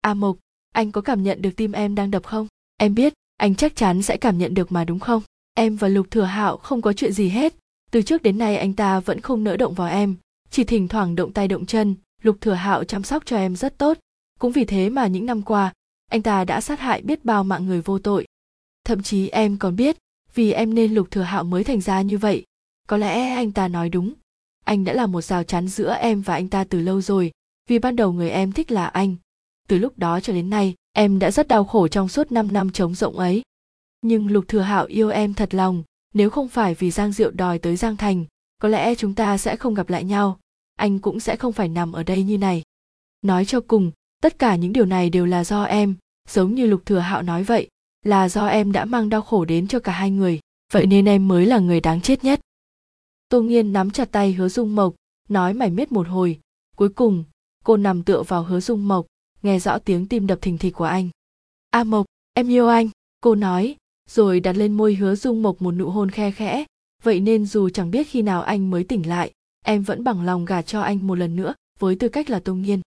A 0.00 0.14
mộc, 0.14 0.36
anh 0.74 0.92
có 0.92 1.00
cảm 1.00 1.22
nhận 1.22 1.42
được 1.42 1.50
tim 1.56 1.72
em 1.72 1.94
đang 1.94 2.10
đập 2.10 2.26
không? 2.26 2.46
Em 2.76 2.94
biết, 2.94 3.12
anh 3.36 3.54
chắc 3.54 3.76
chắn 3.76 4.02
sẽ 4.02 4.16
cảm 4.16 4.38
nhận 4.38 4.54
được 4.54 4.72
mà 4.72 4.84
đúng 4.84 4.98
không? 4.98 5.22
Em 5.54 5.76
và 5.76 5.88
lục 5.88 6.10
thừa 6.10 6.22
hạo 6.22 6.56
không 6.56 6.82
có 6.82 6.92
chuyện 6.92 7.12
gì 7.12 7.28
hết. 7.28 7.54
Từ 7.90 8.02
trước 8.02 8.22
đến 8.22 8.38
nay 8.38 8.56
anh 8.56 8.72
ta 8.72 9.00
vẫn 9.00 9.20
không 9.20 9.44
nỡ 9.44 9.56
động 9.56 9.74
vào 9.74 9.88
em. 9.88 10.16
Chỉ 10.50 10.64
thỉnh 10.64 10.88
thoảng 10.88 11.14
động 11.16 11.32
tay 11.32 11.48
động 11.48 11.66
chân, 11.66 11.94
lục 12.22 12.36
thừa 12.40 12.52
hạo 12.52 12.84
chăm 12.84 13.02
sóc 13.02 13.26
cho 13.26 13.36
em 13.36 13.56
rất 13.56 13.78
tốt. 13.78 13.98
Cũng 14.38 14.52
vì 14.52 14.64
thế 14.64 14.90
mà 14.90 15.06
những 15.06 15.26
năm 15.26 15.42
qua 15.42 15.72
anh 16.10 16.22
ta 16.22 16.44
đã 16.44 16.60
sát 16.60 16.80
hại 16.80 17.02
biết 17.02 17.24
bao 17.24 17.44
mạng 17.44 17.66
người 17.66 17.80
vô 17.80 17.98
tội. 17.98 18.26
Thậm 18.84 19.02
chí 19.02 19.28
em 19.28 19.56
còn 19.56 19.76
biết 19.76 19.96
vì 20.34 20.52
em 20.52 20.74
nên 20.74 20.94
lục 20.94 21.10
thừa 21.10 21.22
hạo 21.22 21.44
mới 21.44 21.64
thành 21.64 21.80
ra 21.80 22.02
như 22.02 22.18
vậy. 22.18 22.44
Có 22.88 22.96
lẽ 22.96 23.34
anh 23.34 23.52
ta 23.52 23.68
nói 23.68 23.88
đúng. 23.88 24.12
Anh 24.64 24.84
đã 24.84 24.92
là 24.92 25.06
một 25.06 25.20
rào 25.20 25.44
chắn 25.44 25.68
giữa 25.68 25.94
em 25.94 26.22
và 26.22 26.34
anh 26.34 26.48
ta 26.48 26.64
từ 26.64 26.80
lâu 26.80 27.00
rồi, 27.00 27.30
vì 27.68 27.78
ban 27.78 27.96
đầu 27.96 28.12
người 28.12 28.30
em 28.30 28.52
thích 28.52 28.70
là 28.70 28.86
anh. 28.86 29.16
Từ 29.68 29.78
lúc 29.78 29.98
đó 29.98 30.20
cho 30.20 30.32
đến 30.32 30.50
nay, 30.50 30.74
em 30.92 31.18
đã 31.18 31.30
rất 31.30 31.48
đau 31.48 31.64
khổ 31.64 31.88
trong 31.88 32.08
suốt 32.08 32.32
5 32.32 32.52
năm 32.52 32.70
trống 32.70 32.94
rộng 32.94 33.18
ấy. 33.18 33.42
Nhưng 34.02 34.28
lục 34.30 34.44
thừa 34.48 34.60
hạo 34.60 34.86
yêu 34.86 35.08
em 35.10 35.34
thật 35.34 35.54
lòng, 35.54 35.82
nếu 36.14 36.30
không 36.30 36.48
phải 36.48 36.74
vì 36.74 36.90
giang 36.90 37.12
diệu 37.12 37.30
đòi 37.30 37.58
tới 37.58 37.76
giang 37.76 37.96
thành, 37.96 38.24
có 38.62 38.68
lẽ 38.68 38.94
chúng 38.94 39.14
ta 39.14 39.38
sẽ 39.38 39.56
không 39.56 39.74
gặp 39.74 39.90
lại 39.90 40.04
nhau. 40.04 40.38
Anh 40.76 40.98
cũng 40.98 41.20
sẽ 41.20 41.36
không 41.36 41.52
phải 41.52 41.68
nằm 41.68 41.92
ở 41.92 42.02
đây 42.02 42.22
như 42.22 42.38
này. 42.38 42.62
Nói 43.22 43.44
cho 43.44 43.60
cùng 43.60 43.90
tất 44.20 44.38
cả 44.38 44.56
những 44.56 44.72
điều 44.72 44.86
này 44.86 45.10
đều 45.10 45.26
là 45.26 45.44
do 45.44 45.62
em, 45.64 45.94
giống 46.28 46.54
như 46.54 46.66
lục 46.66 46.86
thừa 46.86 46.98
hạo 46.98 47.22
nói 47.22 47.42
vậy, 47.42 47.68
là 48.04 48.28
do 48.28 48.46
em 48.46 48.72
đã 48.72 48.84
mang 48.84 49.08
đau 49.08 49.22
khổ 49.22 49.44
đến 49.44 49.68
cho 49.68 49.78
cả 49.78 49.92
hai 49.92 50.10
người, 50.10 50.40
vậy 50.72 50.86
nên 50.86 51.08
em 51.08 51.28
mới 51.28 51.46
là 51.46 51.58
người 51.58 51.80
đáng 51.80 52.00
chết 52.00 52.24
nhất. 52.24 52.40
Tô 53.28 53.42
nghiên 53.42 53.72
nắm 53.72 53.90
chặt 53.90 54.12
tay 54.12 54.32
hứa 54.32 54.48
dung 54.48 54.74
mộc, 54.74 54.94
nói 55.28 55.54
mải 55.54 55.70
miết 55.70 55.92
một 55.92 56.08
hồi. 56.08 56.40
Cuối 56.76 56.88
cùng, 56.88 57.24
cô 57.64 57.76
nằm 57.76 58.02
tựa 58.02 58.22
vào 58.22 58.42
hứa 58.42 58.60
dung 58.60 58.88
mộc, 58.88 59.06
nghe 59.42 59.58
rõ 59.58 59.78
tiếng 59.78 60.06
tim 60.06 60.26
đập 60.26 60.38
thình 60.42 60.58
thịch 60.58 60.74
của 60.74 60.84
anh. 60.84 61.08
A 61.70 61.84
mộc, 61.84 62.06
em 62.34 62.48
yêu 62.48 62.68
anh, 62.68 62.88
cô 63.20 63.34
nói, 63.34 63.76
rồi 64.08 64.40
đặt 64.40 64.56
lên 64.56 64.72
môi 64.72 64.94
hứa 64.94 65.14
dung 65.14 65.42
mộc 65.42 65.62
một 65.62 65.72
nụ 65.72 65.90
hôn 65.90 66.10
khe 66.10 66.30
khẽ. 66.30 66.64
Vậy 67.02 67.20
nên 67.20 67.46
dù 67.46 67.68
chẳng 67.68 67.90
biết 67.90 68.08
khi 68.08 68.22
nào 68.22 68.42
anh 68.42 68.70
mới 68.70 68.84
tỉnh 68.84 69.08
lại, 69.08 69.32
em 69.64 69.82
vẫn 69.82 70.04
bằng 70.04 70.24
lòng 70.24 70.44
gả 70.44 70.62
cho 70.62 70.80
anh 70.80 71.06
một 71.06 71.14
lần 71.14 71.36
nữa, 71.36 71.54
với 71.78 71.96
tư 71.96 72.08
cách 72.08 72.30
là 72.30 72.40
tô 72.40 72.54
nghiên 72.54 72.80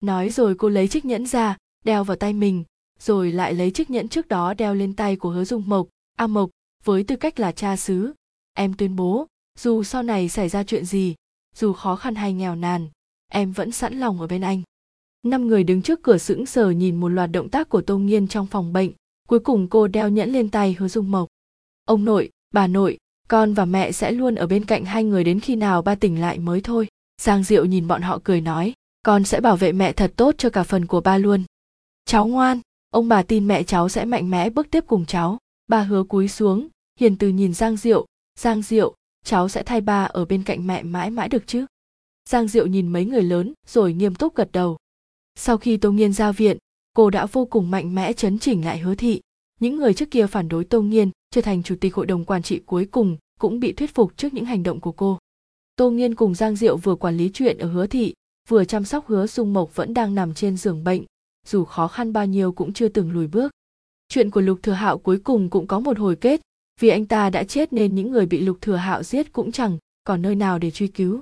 nói 0.00 0.30
rồi 0.30 0.54
cô 0.54 0.68
lấy 0.68 0.88
chiếc 0.88 1.04
nhẫn 1.04 1.26
ra, 1.26 1.56
đeo 1.84 2.04
vào 2.04 2.16
tay 2.16 2.32
mình, 2.32 2.64
rồi 2.98 3.32
lại 3.32 3.54
lấy 3.54 3.70
chiếc 3.70 3.90
nhẫn 3.90 4.08
trước 4.08 4.28
đó 4.28 4.54
đeo 4.54 4.74
lên 4.74 4.94
tay 4.94 5.16
của 5.16 5.30
hứa 5.30 5.44
dung 5.44 5.62
mộc. 5.66 5.88
A 6.16 6.26
mộc, 6.26 6.50
với 6.84 7.04
tư 7.04 7.16
cách 7.16 7.40
là 7.40 7.52
cha 7.52 7.76
xứ, 7.76 8.12
em 8.54 8.74
tuyên 8.74 8.96
bố, 8.96 9.26
dù 9.58 9.82
sau 9.82 10.02
này 10.02 10.28
xảy 10.28 10.48
ra 10.48 10.64
chuyện 10.64 10.84
gì, 10.84 11.14
dù 11.54 11.72
khó 11.72 11.96
khăn 11.96 12.14
hay 12.14 12.32
nghèo 12.32 12.54
nàn, 12.54 12.88
em 13.32 13.52
vẫn 13.52 13.72
sẵn 13.72 14.00
lòng 14.00 14.20
ở 14.20 14.26
bên 14.26 14.40
anh. 14.40 14.62
Năm 15.22 15.46
người 15.46 15.64
đứng 15.64 15.82
trước 15.82 16.02
cửa 16.02 16.18
sững 16.18 16.46
sờ 16.46 16.70
nhìn 16.70 16.96
một 16.96 17.08
loạt 17.08 17.30
động 17.30 17.48
tác 17.48 17.68
của 17.68 17.80
tô 17.80 17.98
nghiên 17.98 18.28
trong 18.28 18.46
phòng 18.46 18.72
bệnh, 18.72 18.90
cuối 19.28 19.38
cùng 19.40 19.68
cô 19.68 19.86
đeo 19.86 20.08
nhẫn 20.08 20.32
lên 20.32 20.48
tay 20.48 20.76
hứa 20.78 20.88
dung 20.88 21.10
mộc. 21.10 21.28
Ông 21.84 22.04
nội, 22.04 22.30
bà 22.54 22.66
nội, 22.66 22.98
con 23.28 23.54
và 23.54 23.64
mẹ 23.64 23.92
sẽ 23.92 24.12
luôn 24.12 24.34
ở 24.34 24.46
bên 24.46 24.64
cạnh 24.64 24.84
hai 24.84 25.04
người 25.04 25.24
đến 25.24 25.40
khi 25.40 25.56
nào 25.56 25.82
ba 25.82 25.94
tỉnh 25.94 26.20
lại 26.20 26.38
mới 26.38 26.60
thôi. 26.60 26.88
Giang 27.22 27.44
diệu 27.44 27.64
nhìn 27.64 27.86
bọn 27.86 28.02
họ 28.02 28.20
cười 28.24 28.40
nói 28.40 28.72
con 29.02 29.24
sẽ 29.24 29.40
bảo 29.40 29.56
vệ 29.56 29.72
mẹ 29.72 29.92
thật 29.92 30.12
tốt 30.16 30.34
cho 30.38 30.50
cả 30.50 30.62
phần 30.62 30.86
của 30.86 31.00
ba 31.00 31.18
luôn. 31.18 31.44
Cháu 32.04 32.26
ngoan, 32.26 32.60
ông 32.90 33.08
bà 33.08 33.22
tin 33.22 33.48
mẹ 33.48 33.62
cháu 33.62 33.88
sẽ 33.88 34.04
mạnh 34.04 34.30
mẽ 34.30 34.50
bước 34.50 34.70
tiếp 34.70 34.84
cùng 34.86 35.06
cháu. 35.06 35.38
Ba 35.68 35.82
hứa 35.82 36.04
cúi 36.04 36.28
xuống, 36.28 36.68
hiền 37.00 37.16
từ 37.16 37.28
nhìn 37.28 37.54
giang 37.54 37.76
diệu. 37.76 38.06
Giang 38.38 38.62
diệu, 38.62 38.94
cháu 39.24 39.48
sẽ 39.48 39.62
thay 39.62 39.80
ba 39.80 40.04
ở 40.04 40.24
bên 40.24 40.42
cạnh 40.42 40.66
mẹ 40.66 40.82
mãi 40.82 41.10
mãi 41.10 41.28
được 41.28 41.46
chứ? 41.46 41.66
Giang 42.28 42.48
diệu 42.48 42.66
nhìn 42.66 42.88
mấy 42.88 43.04
người 43.04 43.22
lớn, 43.22 43.52
rồi 43.66 43.92
nghiêm 43.92 44.14
túc 44.14 44.34
gật 44.34 44.52
đầu. 44.52 44.76
Sau 45.34 45.58
khi 45.58 45.76
tô 45.76 45.92
nghiên 45.92 46.12
ra 46.12 46.32
viện, 46.32 46.56
cô 46.94 47.10
đã 47.10 47.26
vô 47.26 47.44
cùng 47.44 47.70
mạnh 47.70 47.94
mẽ 47.94 48.12
chấn 48.12 48.38
chỉnh 48.38 48.64
lại 48.64 48.78
hứa 48.78 48.94
thị. 48.94 49.20
Những 49.60 49.76
người 49.76 49.94
trước 49.94 50.10
kia 50.10 50.26
phản 50.26 50.48
đối 50.48 50.64
tô 50.64 50.82
nghiên, 50.82 51.10
trở 51.30 51.40
thành 51.40 51.62
chủ 51.62 51.74
tịch 51.80 51.94
hội 51.94 52.06
đồng 52.06 52.24
quản 52.24 52.42
trị 52.42 52.60
cuối 52.66 52.84
cùng, 52.90 53.16
cũng 53.38 53.60
bị 53.60 53.72
thuyết 53.72 53.94
phục 53.94 54.16
trước 54.16 54.34
những 54.34 54.44
hành 54.44 54.62
động 54.62 54.80
của 54.80 54.92
cô. 54.92 55.18
Tô 55.76 55.90
nghiên 55.90 56.14
cùng 56.14 56.34
giang 56.34 56.56
diệu 56.56 56.76
vừa 56.76 56.94
quản 56.94 57.16
lý 57.16 57.30
chuyện 57.34 57.58
ở 57.58 57.68
hứa 57.68 57.86
thị 57.86 58.14
vừa 58.50 58.64
chăm 58.64 58.84
sóc 58.84 59.06
hứa 59.06 59.26
dung 59.26 59.52
mộc 59.52 59.76
vẫn 59.76 59.94
đang 59.94 60.14
nằm 60.14 60.34
trên 60.34 60.56
giường 60.56 60.84
bệnh, 60.84 61.04
dù 61.46 61.64
khó 61.64 61.88
khăn 61.88 62.12
bao 62.12 62.26
nhiêu 62.26 62.52
cũng 62.52 62.72
chưa 62.72 62.88
từng 62.88 63.12
lùi 63.12 63.26
bước. 63.26 63.52
Chuyện 64.08 64.30
của 64.30 64.40
lục 64.40 64.58
thừa 64.62 64.72
hạo 64.72 64.98
cuối 64.98 65.18
cùng 65.24 65.50
cũng 65.50 65.66
có 65.66 65.80
một 65.80 65.98
hồi 65.98 66.16
kết, 66.16 66.40
vì 66.80 66.88
anh 66.88 67.06
ta 67.06 67.30
đã 67.30 67.44
chết 67.44 67.72
nên 67.72 67.94
những 67.94 68.10
người 68.10 68.26
bị 68.26 68.40
lục 68.40 68.58
thừa 68.60 68.76
hạo 68.76 69.02
giết 69.02 69.32
cũng 69.32 69.52
chẳng 69.52 69.78
còn 70.04 70.22
nơi 70.22 70.34
nào 70.34 70.58
để 70.58 70.70
truy 70.70 70.86
cứu. 70.88 71.20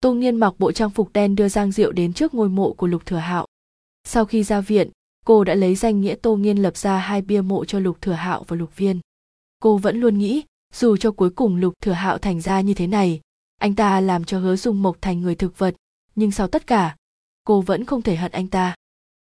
Tô 0.00 0.14
nghiên 0.14 0.36
mặc 0.36 0.54
bộ 0.58 0.72
trang 0.72 0.90
phục 0.90 1.12
đen 1.12 1.36
đưa 1.36 1.48
giang 1.48 1.72
diệu 1.72 1.92
đến 1.92 2.12
trước 2.12 2.34
ngôi 2.34 2.48
mộ 2.48 2.72
của 2.72 2.86
lục 2.86 3.06
thừa 3.06 3.16
hạo. 3.16 3.46
Sau 4.04 4.24
khi 4.24 4.42
ra 4.42 4.60
viện, 4.60 4.90
cô 5.24 5.44
đã 5.44 5.54
lấy 5.54 5.74
danh 5.74 6.00
nghĩa 6.00 6.14
tô 6.14 6.36
nghiên 6.36 6.56
lập 6.56 6.76
ra 6.76 6.98
hai 6.98 7.22
bia 7.22 7.40
mộ 7.40 7.64
cho 7.64 7.78
lục 7.78 8.00
thừa 8.00 8.12
hạo 8.12 8.44
và 8.48 8.56
lục 8.56 8.76
viên. 8.76 9.00
Cô 9.62 9.78
vẫn 9.78 10.00
luôn 10.00 10.18
nghĩ, 10.18 10.42
dù 10.74 10.96
cho 10.96 11.10
cuối 11.10 11.30
cùng 11.30 11.56
lục 11.56 11.74
thừa 11.82 11.92
hạo 11.92 12.18
thành 12.18 12.40
ra 12.40 12.60
như 12.60 12.74
thế 12.74 12.86
này, 12.86 13.20
anh 13.58 13.74
ta 13.74 14.00
làm 14.00 14.24
cho 14.24 14.38
hứa 14.38 14.56
dung 14.56 14.82
mộc 14.82 14.96
thành 15.00 15.20
người 15.20 15.34
thực 15.34 15.58
vật 15.58 15.74
nhưng 16.20 16.30
sau 16.30 16.48
tất 16.48 16.66
cả, 16.66 16.96
cô 17.44 17.60
vẫn 17.60 17.84
không 17.84 18.02
thể 18.02 18.16
hận 18.16 18.32
anh 18.32 18.46
ta. 18.46 18.74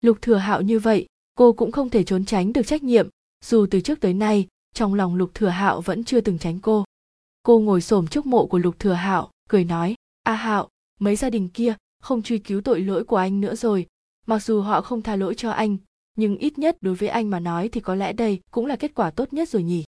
Lục 0.01 0.19
thừa 0.23 0.37
hạo 0.37 0.63
như 0.63 0.79
vậy, 0.79 1.07
cô 1.35 1.53
cũng 1.53 1.73
không 1.73 1.91
thể 1.91 2.05
trốn 2.05 2.25
tránh 2.25 2.53
được 2.53 2.67
trách 2.67 2.83
nhiệm, 2.83 3.09
dù 3.45 3.67
từ 3.71 3.81
trước 3.81 4.01
tới 4.01 4.15
nay, 4.15 4.47
trong 4.75 4.95
lòng 4.95 5.15
lục 5.15 5.31
thừa 5.35 5.49
hạo 5.49 5.81
vẫn 5.81 6.05
chưa 6.05 6.21
từng 6.21 6.39
tránh 6.39 6.59
cô. 6.61 6.85
Cô 7.43 7.59
ngồi 7.59 7.81
xổm 7.81 8.07
trước 8.07 8.27
mộ 8.27 8.47
của 8.47 8.59
lục 8.59 8.79
thừa 8.79 8.93
hạo, 8.93 9.31
cười 9.49 9.65
nói, 9.65 9.95
a 10.23 10.35
hạo, 10.35 10.69
mấy 11.01 11.17
gia 11.17 11.31
đình 11.31 11.49
kia 11.49 11.75
không 12.03 12.23
truy 12.23 12.39
cứu 12.39 12.61
tội 12.61 12.81
lỗi 12.81 13.05
của 13.05 13.17
anh 13.17 13.41
nữa 13.41 13.55
rồi. 13.55 13.87
Mặc 14.27 14.43
dù 14.43 14.61
họ 14.61 14.81
không 14.81 15.03
tha 15.03 15.17
lỗi 15.17 15.35
cho 15.35 15.51
anh, 15.51 15.77
nhưng 16.17 16.37
ít 16.37 16.59
nhất 16.59 16.77
đối 16.81 16.95
với 16.95 17.09
anh 17.09 17.31
mà 17.31 17.41
nói 17.41 17.69
thì 17.69 17.81
có 17.81 17.95
lẽ 17.95 18.13
đây 18.13 18.41
cũng 18.51 18.67
là 18.67 18.77
kết 18.77 18.95
quả 18.95 19.11
tốt 19.11 19.33
nhất 19.33 19.49
rồi 19.49 19.63
nhỉ. 19.63 19.85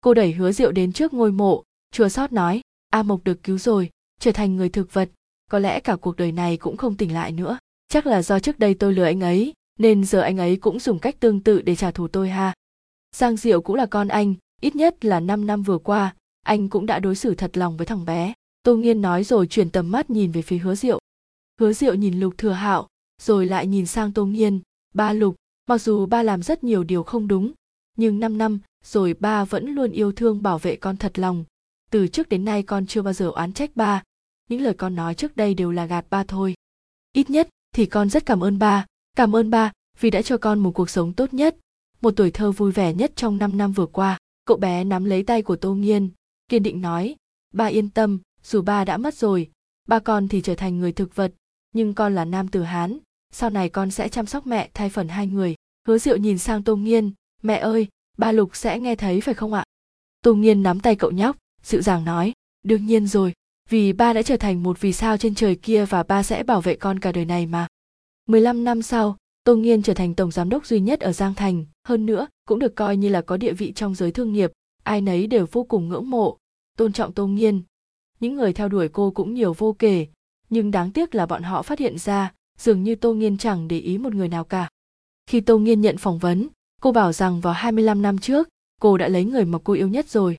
Cô 0.00 0.14
đẩy 0.14 0.32
hứa 0.32 0.52
rượu 0.52 0.72
đến 0.72 0.92
trước 0.92 1.14
ngôi 1.14 1.32
mộ, 1.32 1.62
chua 1.92 2.08
sót 2.08 2.32
nói, 2.32 2.60
a 2.90 3.02
mộc 3.02 3.24
được 3.24 3.42
cứu 3.42 3.58
rồi, 3.58 3.90
trở 4.20 4.32
thành 4.32 4.56
người 4.56 4.68
thực 4.68 4.92
vật 4.92 5.08
có 5.50 5.58
lẽ 5.58 5.80
cả 5.80 5.96
cuộc 5.96 6.16
đời 6.16 6.32
này 6.32 6.56
cũng 6.56 6.76
không 6.76 6.94
tỉnh 6.96 7.14
lại 7.14 7.32
nữa. 7.32 7.58
Chắc 7.88 8.06
là 8.06 8.22
do 8.22 8.38
trước 8.38 8.58
đây 8.58 8.74
tôi 8.74 8.94
lừa 8.94 9.04
anh 9.04 9.20
ấy 9.20 9.52
nên 9.78 10.04
giờ 10.04 10.20
anh 10.20 10.38
ấy 10.38 10.56
cũng 10.56 10.78
dùng 10.78 10.98
cách 10.98 11.20
tương 11.20 11.40
tự 11.40 11.62
để 11.62 11.76
trả 11.76 11.90
thù 11.90 12.08
tôi 12.08 12.28
ha. 12.28 12.54
Giang 13.16 13.36
diệu 13.36 13.60
cũng 13.60 13.76
là 13.76 13.86
con 13.86 14.08
anh 14.08 14.34
ít 14.60 14.76
nhất 14.76 15.04
là 15.04 15.20
5 15.20 15.46
năm 15.46 15.62
vừa 15.62 15.78
qua 15.78 16.14
anh 16.42 16.68
cũng 16.68 16.86
đã 16.86 16.98
đối 16.98 17.16
xử 17.16 17.34
thật 17.34 17.56
lòng 17.56 17.76
với 17.76 17.86
thằng 17.86 18.04
bé. 18.04 18.32
Tô 18.62 18.76
nghiên 18.76 19.02
nói 19.02 19.24
rồi 19.24 19.46
chuyển 19.46 19.70
tầm 19.70 19.90
mắt 19.90 20.10
nhìn 20.10 20.32
về 20.32 20.42
phía 20.42 20.58
hứa 20.58 20.74
diệu. 20.74 20.98
Hứa 21.60 21.72
diệu 21.72 21.94
nhìn 21.94 22.20
lục 22.20 22.38
thừa 22.38 22.52
hạo 22.52 22.88
rồi 23.22 23.46
lại 23.46 23.66
nhìn 23.66 23.86
sang 23.86 24.12
tô 24.12 24.26
nghiên. 24.26 24.60
Ba 24.94 25.12
lục 25.12 25.36
mặc 25.68 25.78
dù 25.78 26.06
ba 26.06 26.22
làm 26.22 26.42
rất 26.42 26.64
nhiều 26.64 26.84
điều 26.84 27.02
không 27.02 27.28
đúng 27.28 27.52
nhưng 27.96 28.20
5 28.20 28.38
năm 28.38 28.58
rồi 28.84 29.14
ba 29.14 29.44
vẫn 29.44 29.74
luôn 29.74 29.90
yêu 29.90 30.12
thương 30.12 30.42
bảo 30.42 30.58
vệ 30.58 30.76
con 30.76 30.96
thật 30.96 31.18
lòng. 31.18 31.44
Từ 31.90 32.08
trước 32.08 32.28
đến 32.28 32.44
nay 32.44 32.62
con 32.62 32.86
chưa 32.86 33.02
bao 33.02 33.12
giờ 33.12 33.30
oán 33.30 33.52
trách 33.52 33.76
ba, 33.76 34.02
những 34.48 34.60
lời 34.60 34.74
con 34.74 34.94
nói 34.94 35.14
trước 35.14 35.36
đây 35.36 35.54
đều 35.54 35.72
là 35.72 35.86
gạt 35.86 36.06
ba 36.10 36.24
thôi. 36.24 36.54
Ít 37.12 37.30
nhất 37.30 37.48
thì 37.74 37.86
con 37.86 38.10
rất 38.10 38.26
cảm 38.26 38.44
ơn 38.44 38.58
ba, 38.58 38.86
cảm 39.16 39.36
ơn 39.36 39.50
ba 39.50 39.72
vì 40.00 40.10
đã 40.10 40.22
cho 40.22 40.38
con 40.38 40.58
một 40.58 40.70
cuộc 40.70 40.90
sống 40.90 41.12
tốt 41.12 41.34
nhất, 41.34 41.56
một 42.00 42.10
tuổi 42.16 42.30
thơ 42.30 42.52
vui 42.52 42.72
vẻ 42.72 42.94
nhất 42.94 43.12
trong 43.16 43.38
5 43.38 43.58
năm 43.58 43.72
vừa 43.72 43.86
qua. 43.86 44.18
Cậu 44.44 44.56
bé 44.56 44.84
nắm 44.84 45.04
lấy 45.04 45.22
tay 45.22 45.42
của 45.42 45.56
Tô 45.56 45.74
Nghiên, 45.74 46.10
kiên 46.48 46.62
định 46.62 46.80
nói, 46.80 47.16
ba 47.54 47.66
yên 47.66 47.90
tâm, 47.90 48.18
dù 48.42 48.62
ba 48.62 48.84
đã 48.84 48.96
mất 48.96 49.14
rồi, 49.14 49.50
ba 49.88 49.98
con 49.98 50.28
thì 50.28 50.40
trở 50.40 50.54
thành 50.54 50.78
người 50.78 50.92
thực 50.92 51.16
vật, 51.16 51.32
nhưng 51.72 51.94
con 51.94 52.14
là 52.14 52.24
nam 52.24 52.48
tử 52.48 52.62
Hán, 52.62 52.98
sau 53.32 53.50
này 53.50 53.68
con 53.68 53.90
sẽ 53.90 54.08
chăm 54.08 54.26
sóc 54.26 54.46
mẹ 54.46 54.70
thay 54.74 54.88
phần 54.88 55.08
hai 55.08 55.26
người. 55.26 55.54
Hứa 55.88 55.98
Diệu 55.98 56.16
nhìn 56.16 56.38
sang 56.38 56.62
Tô 56.62 56.76
Nghiên, 56.76 57.12
mẹ 57.42 57.56
ơi, 57.56 57.88
ba 58.18 58.32
Lục 58.32 58.56
sẽ 58.56 58.80
nghe 58.80 58.96
thấy 58.96 59.20
phải 59.20 59.34
không 59.34 59.52
ạ? 59.52 59.64
Tô 60.22 60.34
Nghiên 60.34 60.62
nắm 60.62 60.80
tay 60.80 60.96
cậu 60.96 61.10
nhóc, 61.10 61.36
dịu 61.62 61.82
dàng 61.82 62.04
nói, 62.04 62.32
đương 62.62 62.86
nhiên 62.86 63.06
rồi, 63.06 63.32
vì 63.68 63.92
ba 63.92 64.12
đã 64.12 64.22
trở 64.22 64.36
thành 64.36 64.62
một 64.62 64.80
vì 64.80 64.92
sao 64.92 65.16
trên 65.16 65.34
trời 65.34 65.56
kia 65.56 65.84
và 65.84 66.02
ba 66.02 66.22
sẽ 66.22 66.42
bảo 66.42 66.60
vệ 66.60 66.76
con 66.76 66.98
cả 66.98 67.12
đời 67.12 67.24
này 67.24 67.46
mà. 67.46 67.66
15 68.28 68.64
năm 68.64 68.82
sau, 68.82 69.16
Tô 69.44 69.56
Nghiên 69.56 69.82
trở 69.82 69.94
thành 69.94 70.14
tổng 70.14 70.30
giám 70.30 70.48
đốc 70.48 70.66
duy 70.66 70.80
nhất 70.80 71.00
ở 71.00 71.12
Giang 71.12 71.34
Thành, 71.34 71.64
hơn 71.84 72.06
nữa 72.06 72.28
cũng 72.48 72.58
được 72.58 72.74
coi 72.74 72.96
như 72.96 73.08
là 73.08 73.20
có 73.20 73.36
địa 73.36 73.52
vị 73.52 73.72
trong 73.72 73.94
giới 73.94 74.12
thương 74.12 74.32
nghiệp, 74.32 74.52
ai 74.82 75.00
nấy 75.00 75.26
đều 75.26 75.46
vô 75.52 75.64
cùng 75.64 75.88
ngưỡng 75.88 76.10
mộ, 76.10 76.38
tôn 76.76 76.92
trọng 76.92 77.12
Tô 77.12 77.26
Nghiên. 77.26 77.62
Những 78.20 78.34
người 78.34 78.52
theo 78.52 78.68
đuổi 78.68 78.88
cô 78.88 79.10
cũng 79.10 79.34
nhiều 79.34 79.52
vô 79.52 79.76
kể, 79.78 80.06
nhưng 80.50 80.70
đáng 80.70 80.90
tiếc 80.90 81.14
là 81.14 81.26
bọn 81.26 81.42
họ 81.42 81.62
phát 81.62 81.78
hiện 81.78 81.98
ra, 81.98 82.32
dường 82.58 82.82
như 82.82 82.94
Tô 82.94 83.14
Nghiên 83.14 83.38
chẳng 83.38 83.68
để 83.68 83.78
ý 83.78 83.98
một 83.98 84.14
người 84.14 84.28
nào 84.28 84.44
cả. 84.44 84.68
Khi 85.26 85.40
Tô 85.40 85.58
Nghiên 85.58 85.80
nhận 85.80 85.96
phỏng 85.96 86.18
vấn, 86.18 86.48
cô 86.80 86.92
bảo 86.92 87.12
rằng 87.12 87.40
vào 87.40 87.54
25 87.54 88.02
năm 88.02 88.18
trước, 88.18 88.48
cô 88.80 88.96
đã 88.96 89.08
lấy 89.08 89.24
người 89.24 89.44
mà 89.44 89.58
cô 89.64 89.72
yêu 89.72 89.88
nhất 89.88 90.08
rồi. 90.08 90.36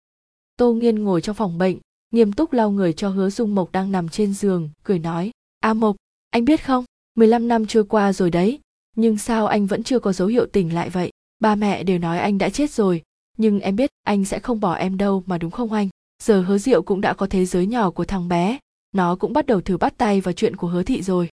Tô 0.57 0.73
Nghiên 0.73 1.03
ngồi 1.03 1.21
trong 1.21 1.35
phòng 1.35 1.57
bệnh, 1.57 1.77
nghiêm 2.11 2.33
túc 2.33 2.53
lau 2.53 2.71
người 2.71 2.93
cho 2.93 3.09
hứa 3.09 3.29
dung 3.29 3.55
mộc 3.55 3.71
đang 3.71 3.91
nằm 3.91 4.09
trên 4.09 4.33
giường, 4.33 4.69
cười 4.83 4.99
nói, 4.99 5.31
A 5.59 5.73
Mộc, 5.73 5.95
anh 6.29 6.45
biết 6.45 6.65
không, 6.65 6.85
15 7.15 7.47
năm 7.47 7.65
trôi 7.65 7.83
qua 7.83 8.13
rồi 8.13 8.31
đấy, 8.31 8.59
nhưng 8.95 9.17
sao 9.17 9.47
anh 9.47 9.65
vẫn 9.65 9.83
chưa 9.83 9.99
có 9.99 10.13
dấu 10.13 10.27
hiệu 10.27 10.45
tỉnh 10.45 10.73
lại 10.73 10.89
vậy? 10.89 11.11
Ba 11.39 11.55
mẹ 11.55 11.83
đều 11.83 11.99
nói 11.99 12.19
anh 12.19 12.37
đã 12.37 12.49
chết 12.49 12.71
rồi, 12.71 13.01
nhưng 13.37 13.59
em 13.59 13.75
biết 13.75 13.89
anh 14.03 14.25
sẽ 14.25 14.39
không 14.39 14.59
bỏ 14.59 14.73
em 14.73 14.97
đâu 14.97 15.23
mà 15.25 15.37
đúng 15.37 15.51
không 15.51 15.73
anh? 15.73 15.89
Giờ 16.23 16.41
hứa 16.41 16.57
diệu 16.57 16.81
cũng 16.81 17.01
đã 17.01 17.13
có 17.13 17.27
thế 17.27 17.45
giới 17.45 17.65
nhỏ 17.65 17.91
của 17.91 18.05
thằng 18.05 18.27
bé, 18.27 18.59
nó 18.91 19.15
cũng 19.15 19.33
bắt 19.33 19.45
đầu 19.45 19.61
thử 19.61 19.77
bắt 19.77 19.93
tay 19.97 20.21
vào 20.21 20.33
chuyện 20.33 20.55
của 20.55 20.67
hứa 20.67 20.83
thị 20.83 21.01
rồi. 21.01 21.29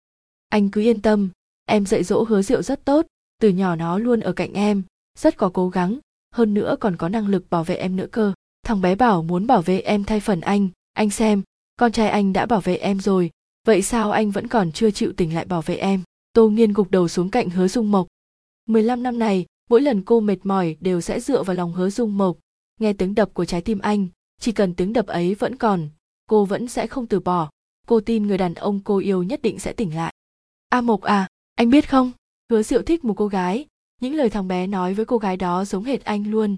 Anh 0.48 0.70
cứ 0.70 0.80
yên 0.80 1.02
tâm, 1.02 1.28
em 1.64 1.86
dạy 1.86 2.04
dỗ 2.04 2.24
hứa 2.24 2.42
diệu 2.42 2.62
rất 2.62 2.84
tốt, 2.84 3.06
từ 3.40 3.48
nhỏ 3.48 3.76
nó 3.76 3.98
luôn 3.98 4.20
ở 4.20 4.32
cạnh 4.32 4.52
em, 4.52 4.82
rất 5.18 5.36
có 5.36 5.50
cố 5.54 5.68
gắng, 5.68 5.98
hơn 6.34 6.54
nữa 6.54 6.76
còn 6.80 6.96
có 6.96 7.08
năng 7.08 7.26
lực 7.26 7.50
bảo 7.50 7.64
vệ 7.64 7.74
em 7.74 7.96
nữa 7.96 8.06
cơ. 8.12 8.32
Thằng 8.68 8.80
bé 8.80 8.94
bảo 8.94 9.22
muốn 9.22 9.46
bảo 9.46 9.62
vệ 9.62 9.80
em 9.80 10.04
thay 10.04 10.20
phần 10.20 10.40
anh, 10.40 10.68
anh 10.92 11.10
xem, 11.10 11.42
con 11.76 11.92
trai 11.92 12.08
anh 12.08 12.32
đã 12.32 12.46
bảo 12.46 12.60
vệ 12.60 12.76
em 12.76 13.00
rồi, 13.00 13.30
vậy 13.66 13.82
sao 13.82 14.10
anh 14.10 14.30
vẫn 14.30 14.48
còn 14.48 14.72
chưa 14.72 14.90
chịu 14.90 15.12
tỉnh 15.16 15.34
lại 15.34 15.44
bảo 15.44 15.62
vệ 15.62 15.76
em? 15.76 16.02
Tô 16.32 16.48
Nghiên 16.48 16.72
gục 16.72 16.90
đầu 16.90 17.08
xuống 17.08 17.30
cạnh 17.30 17.50
Hứa 17.50 17.68
Dung 17.68 17.90
Mộc. 17.90 18.06
15 18.66 19.02
năm 19.02 19.18
này, 19.18 19.46
mỗi 19.70 19.80
lần 19.80 20.02
cô 20.02 20.20
mệt 20.20 20.36
mỏi 20.42 20.76
đều 20.80 21.00
sẽ 21.00 21.20
dựa 21.20 21.42
vào 21.42 21.56
lòng 21.56 21.72
Hứa 21.72 21.90
Dung 21.90 22.18
Mộc, 22.18 22.38
nghe 22.80 22.92
tiếng 22.92 23.14
đập 23.14 23.30
của 23.34 23.44
trái 23.44 23.62
tim 23.62 23.78
anh, 23.78 24.06
chỉ 24.40 24.52
cần 24.52 24.74
tiếng 24.74 24.92
đập 24.92 25.06
ấy 25.06 25.34
vẫn 25.34 25.56
còn, 25.56 25.88
cô 26.26 26.44
vẫn 26.44 26.68
sẽ 26.68 26.86
không 26.86 27.06
từ 27.06 27.20
bỏ. 27.20 27.50
Cô 27.86 28.00
tin 28.00 28.26
người 28.26 28.38
đàn 28.38 28.54
ông 28.54 28.80
cô 28.84 28.98
yêu 28.98 29.22
nhất 29.22 29.42
định 29.42 29.58
sẽ 29.58 29.72
tỉnh 29.72 29.96
lại. 29.96 30.14
A 30.68 30.80
Mộc 30.80 31.02
à, 31.02 31.28
anh 31.54 31.70
biết 31.70 31.90
không, 31.90 32.12
Hứa 32.50 32.62
Diệu 32.62 32.82
thích 32.82 33.04
một 33.04 33.14
cô 33.16 33.26
gái, 33.26 33.66
những 34.00 34.14
lời 34.14 34.30
thằng 34.30 34.48
bé 34.48 34.66
nói 34.66 34.94
với 34.94 35.04
cô 35.04 35.18
gái 35.18 35.36
đó 35.36 35.64
giống 35.64 35.84
hệt 35.84 36.04
anh 36.04 36.30
luôn. 36.30 36.56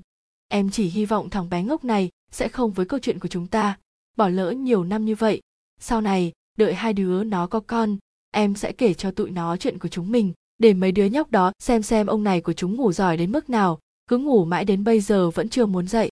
Em 0.53 0.71
chỉ 0.71 0.89
hy 0.89 1.05
vọng 1.05 1.31
thằng 1.31 1.51
bé 1.51 1.63
ngốc 1.63 1.85
này 1.85 2.11
sẽ 2.31 2.49
không 2.49 2.71
với 2.71 2.87
câu 2.87 3.01
chuyện 3.01 3.19
của 3.19 3.29
chúng 3.29 3.47
ta, 3.47 3.79
bỏ 4.17 4.29
lỡ 4.29 4.51
nhiều 4.51 4.85
năm 4.85 5.05
như 5.05 5.15
vậy. 5.15 5.41
Sau 5.81 6.01
này, 6.01 6.33
đợi 6.59 6.75
hai 6.75 6.93
đứa 6.93 7.25
nó 7.25 7.47
có 7.47 7.61
con, 7.61 7.97
em 8.31 8.55
sẽ 8.55 8.73
kể 8.73 8.95
cho 8.95 9.11
tụi 9.11 9.31
nó 9.31 9.57
chuyện 9.57 9.79
của 9.79 9.89
chúng 9.89 10.13
mình 10.13 10.33
để 10.59 10.75
mấy 10.75 10.93
đứa 10.93 11.05
nhóc 11.05 11.31
đó 11.31 11.53
xem 11.59 11.83
xem 11.83 12.07
ông 12.07 12.25
này 12.25 12.41
của 12.41 12.53
chúng 12.53 12.77
ngủ 12.77 12.93
giỏi 12.93 13.17
đến 13.17 13.33
mức 13.33 13.51
nào 13.51 13.79
cứ 14.07 14.19
ngủ 14.19 14.45
mãi 14.45 14.65
đến 14.65 14.85
bây 14.85 15.01
giờ 15.01 15.31
vẫn 15.31 15.49
chưa 15.49 15.67
muốn 15.67 15.89
dậy. 15.89 16.11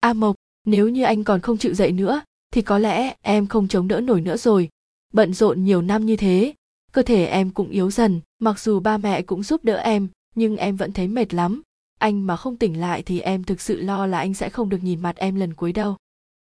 A 0.00 0.12
mộc 0.12 0.36
nếu 0.64 0.88
như 0.88 1.02
anh 1.02 1.24
còn 1.24 1.40
không 1.40 1.58
chịu 1.58 1.74
dậy 1.74 1.92
nữa 1.92 2.22
thì 2.52 2.62
có 2.62 2.78
lẽ 2.78 3.14
em 3.20 3.46
không 3.46 3.68
chống 3.68 3.88
đỡ 3.88 4.00
nổi 4.00 4.20
nữa 4.20 4.36
rồi. 4.36 4.68
Bận 5.12 5.34
rộn 5.34 5.64
nhiều 5.64 5.82
năm 5.82 6.06
như 6.06 6.16
thế 6.16 6.54
cơ 6.92 7.02
thể 7.02 7.26
em 7.26 7.50
cũng 7.50 7.70
yếu 7.70 7.90
dần 7.90 8.20
mặc 8.38 8.60
dù 8.60 8.80
ba 8.80 8.96
mẹ 8.98 9.22
cũng 9.22 9.42
giúp 9.42 9.64
đỡ 9.64 9.76
em 9.76 10.08
nhưng 10.34 10.56
em 10.56 10.76
vẫn 10.76 10.92
thấy 10.92 11.08
mệt 11.08 11.34
lắm 11.34 11.62
anh 12.02 12.26
mà 12.26 12.36
không 12.36 12.56
tỉnh 12.56 12.80
lại 12.80 13.02
thì 13.02 13.20
em 13.20 13.44
thực 13.44 13.60
sự 13.60 13.80
lo 13.80 14.06
là 14.06 14.18
anh 14.18 14.34
sẽ 14.34 14.50
không 14.50 14.68
được 14.68 14.82
nhìn 14.82 15.00
mặt 15.00 15.16
em 15.16 15.34
lần 15.34 15.54
cuối 15.54 15.72
đâu. 15.72 15.96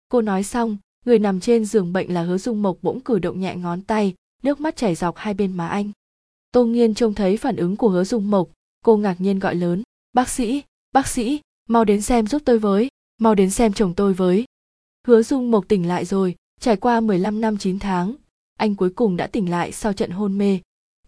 Cô 0.09 0.21
nói 0.21 0.43
xong, 0.43 0.77
người 1.05 1.19
nằm 1.19 1.41
trên 1.41 1.65
giường 1.65 1.93
bệnh 1.93 2.15
là 2.15 2.23
hứa 2.23 2.39
dung 2.39 2.63
mộc 2.63 2.79
bỗng 2.83 3.01
cử 3.01 3.19
động 3.19 3.41
nhẹ 3.41 3.57
ngón 3.57 3.83
tay, 3.83 4.15
nước 4.43 4.61
mắt 4.61 4.77
chảy 4.77 4.95
dọc 4.95 5.17
hai 5.17 5.35
bên 5.35 5.53
má 5.53 5.69
anh. 5.69 5.91
Tô 6.53 6.65
nghiên 6.65 6.95
trông 6.95 7.15
thấy 7.15 7.37
phản 7.37 7.57
ứng 7.57 7.77
của 7.77 7.89
hứa 7.89 8.05
dung 8.05 8.31
mộc, 8.31 8.49
cô 8.85 8.97
ngạc 8.97 9.21
nhiên 9.21 9.39
gọi 9.39 9.55
lớn, 9.55 9.83
bác 10.13 10.29
sĩ 10.29 10.63
bác 10.93 11.09
sĩ, 11.09 11.41
mau 11.69 11.85
đến 11.85 12.03
xem 12.03 12.27
giúp 12.27 12.43
tôi 12.45 12.59
với, 12.59 12.89
mau 13.19 13.35
đến 13.35 13.51
xem 13.51 13.73
chồng 13.73 13.95
tôi 13.95 14.15
với. 14.15 14.45
Hứa 15.07 15.23
dung 15.23 15.51
mộc 15.51 15.69
tỉnh 15.69 15.89
lại 15.89 16.05
rồi, 16.05 16.35
trải 16.61 16.77
qua 16.77 17.01
15 17.01 17.41
năm 17.41 17.59
9 17.59 17.79
tháng, 17.79 18.15
anh 18.59 18.75
cuối 18.75 18.91
cùng 18.91 19.17
đã 19.17 19.27
tỉnh 19.27 19.51
lại 19.51 19.73
sau 19.73 19.93
trận 19.93 20.11
hôn 20.11 20.39
mê. 20.39 20.59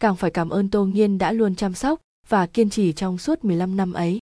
Càng 0.00 0.16
phải 0.16 0.30
cảm 0.30 0.50
ơn 0.50 0.68
tô 0.68 0.84
nghiên 0.84 1.18
đã 1.18 1.32
luôn 1.32 1.54
chăm 1.54 1.74
sóc 1.74 2.00
và 2.28 2.46
kiên 2.46 2.70
trì 2.70 2.92
trong 2.92 3.18
suốt 3.18 3.44
15 3.44 3.76
năm 3.76 3.92
ấy. 3.92 4.18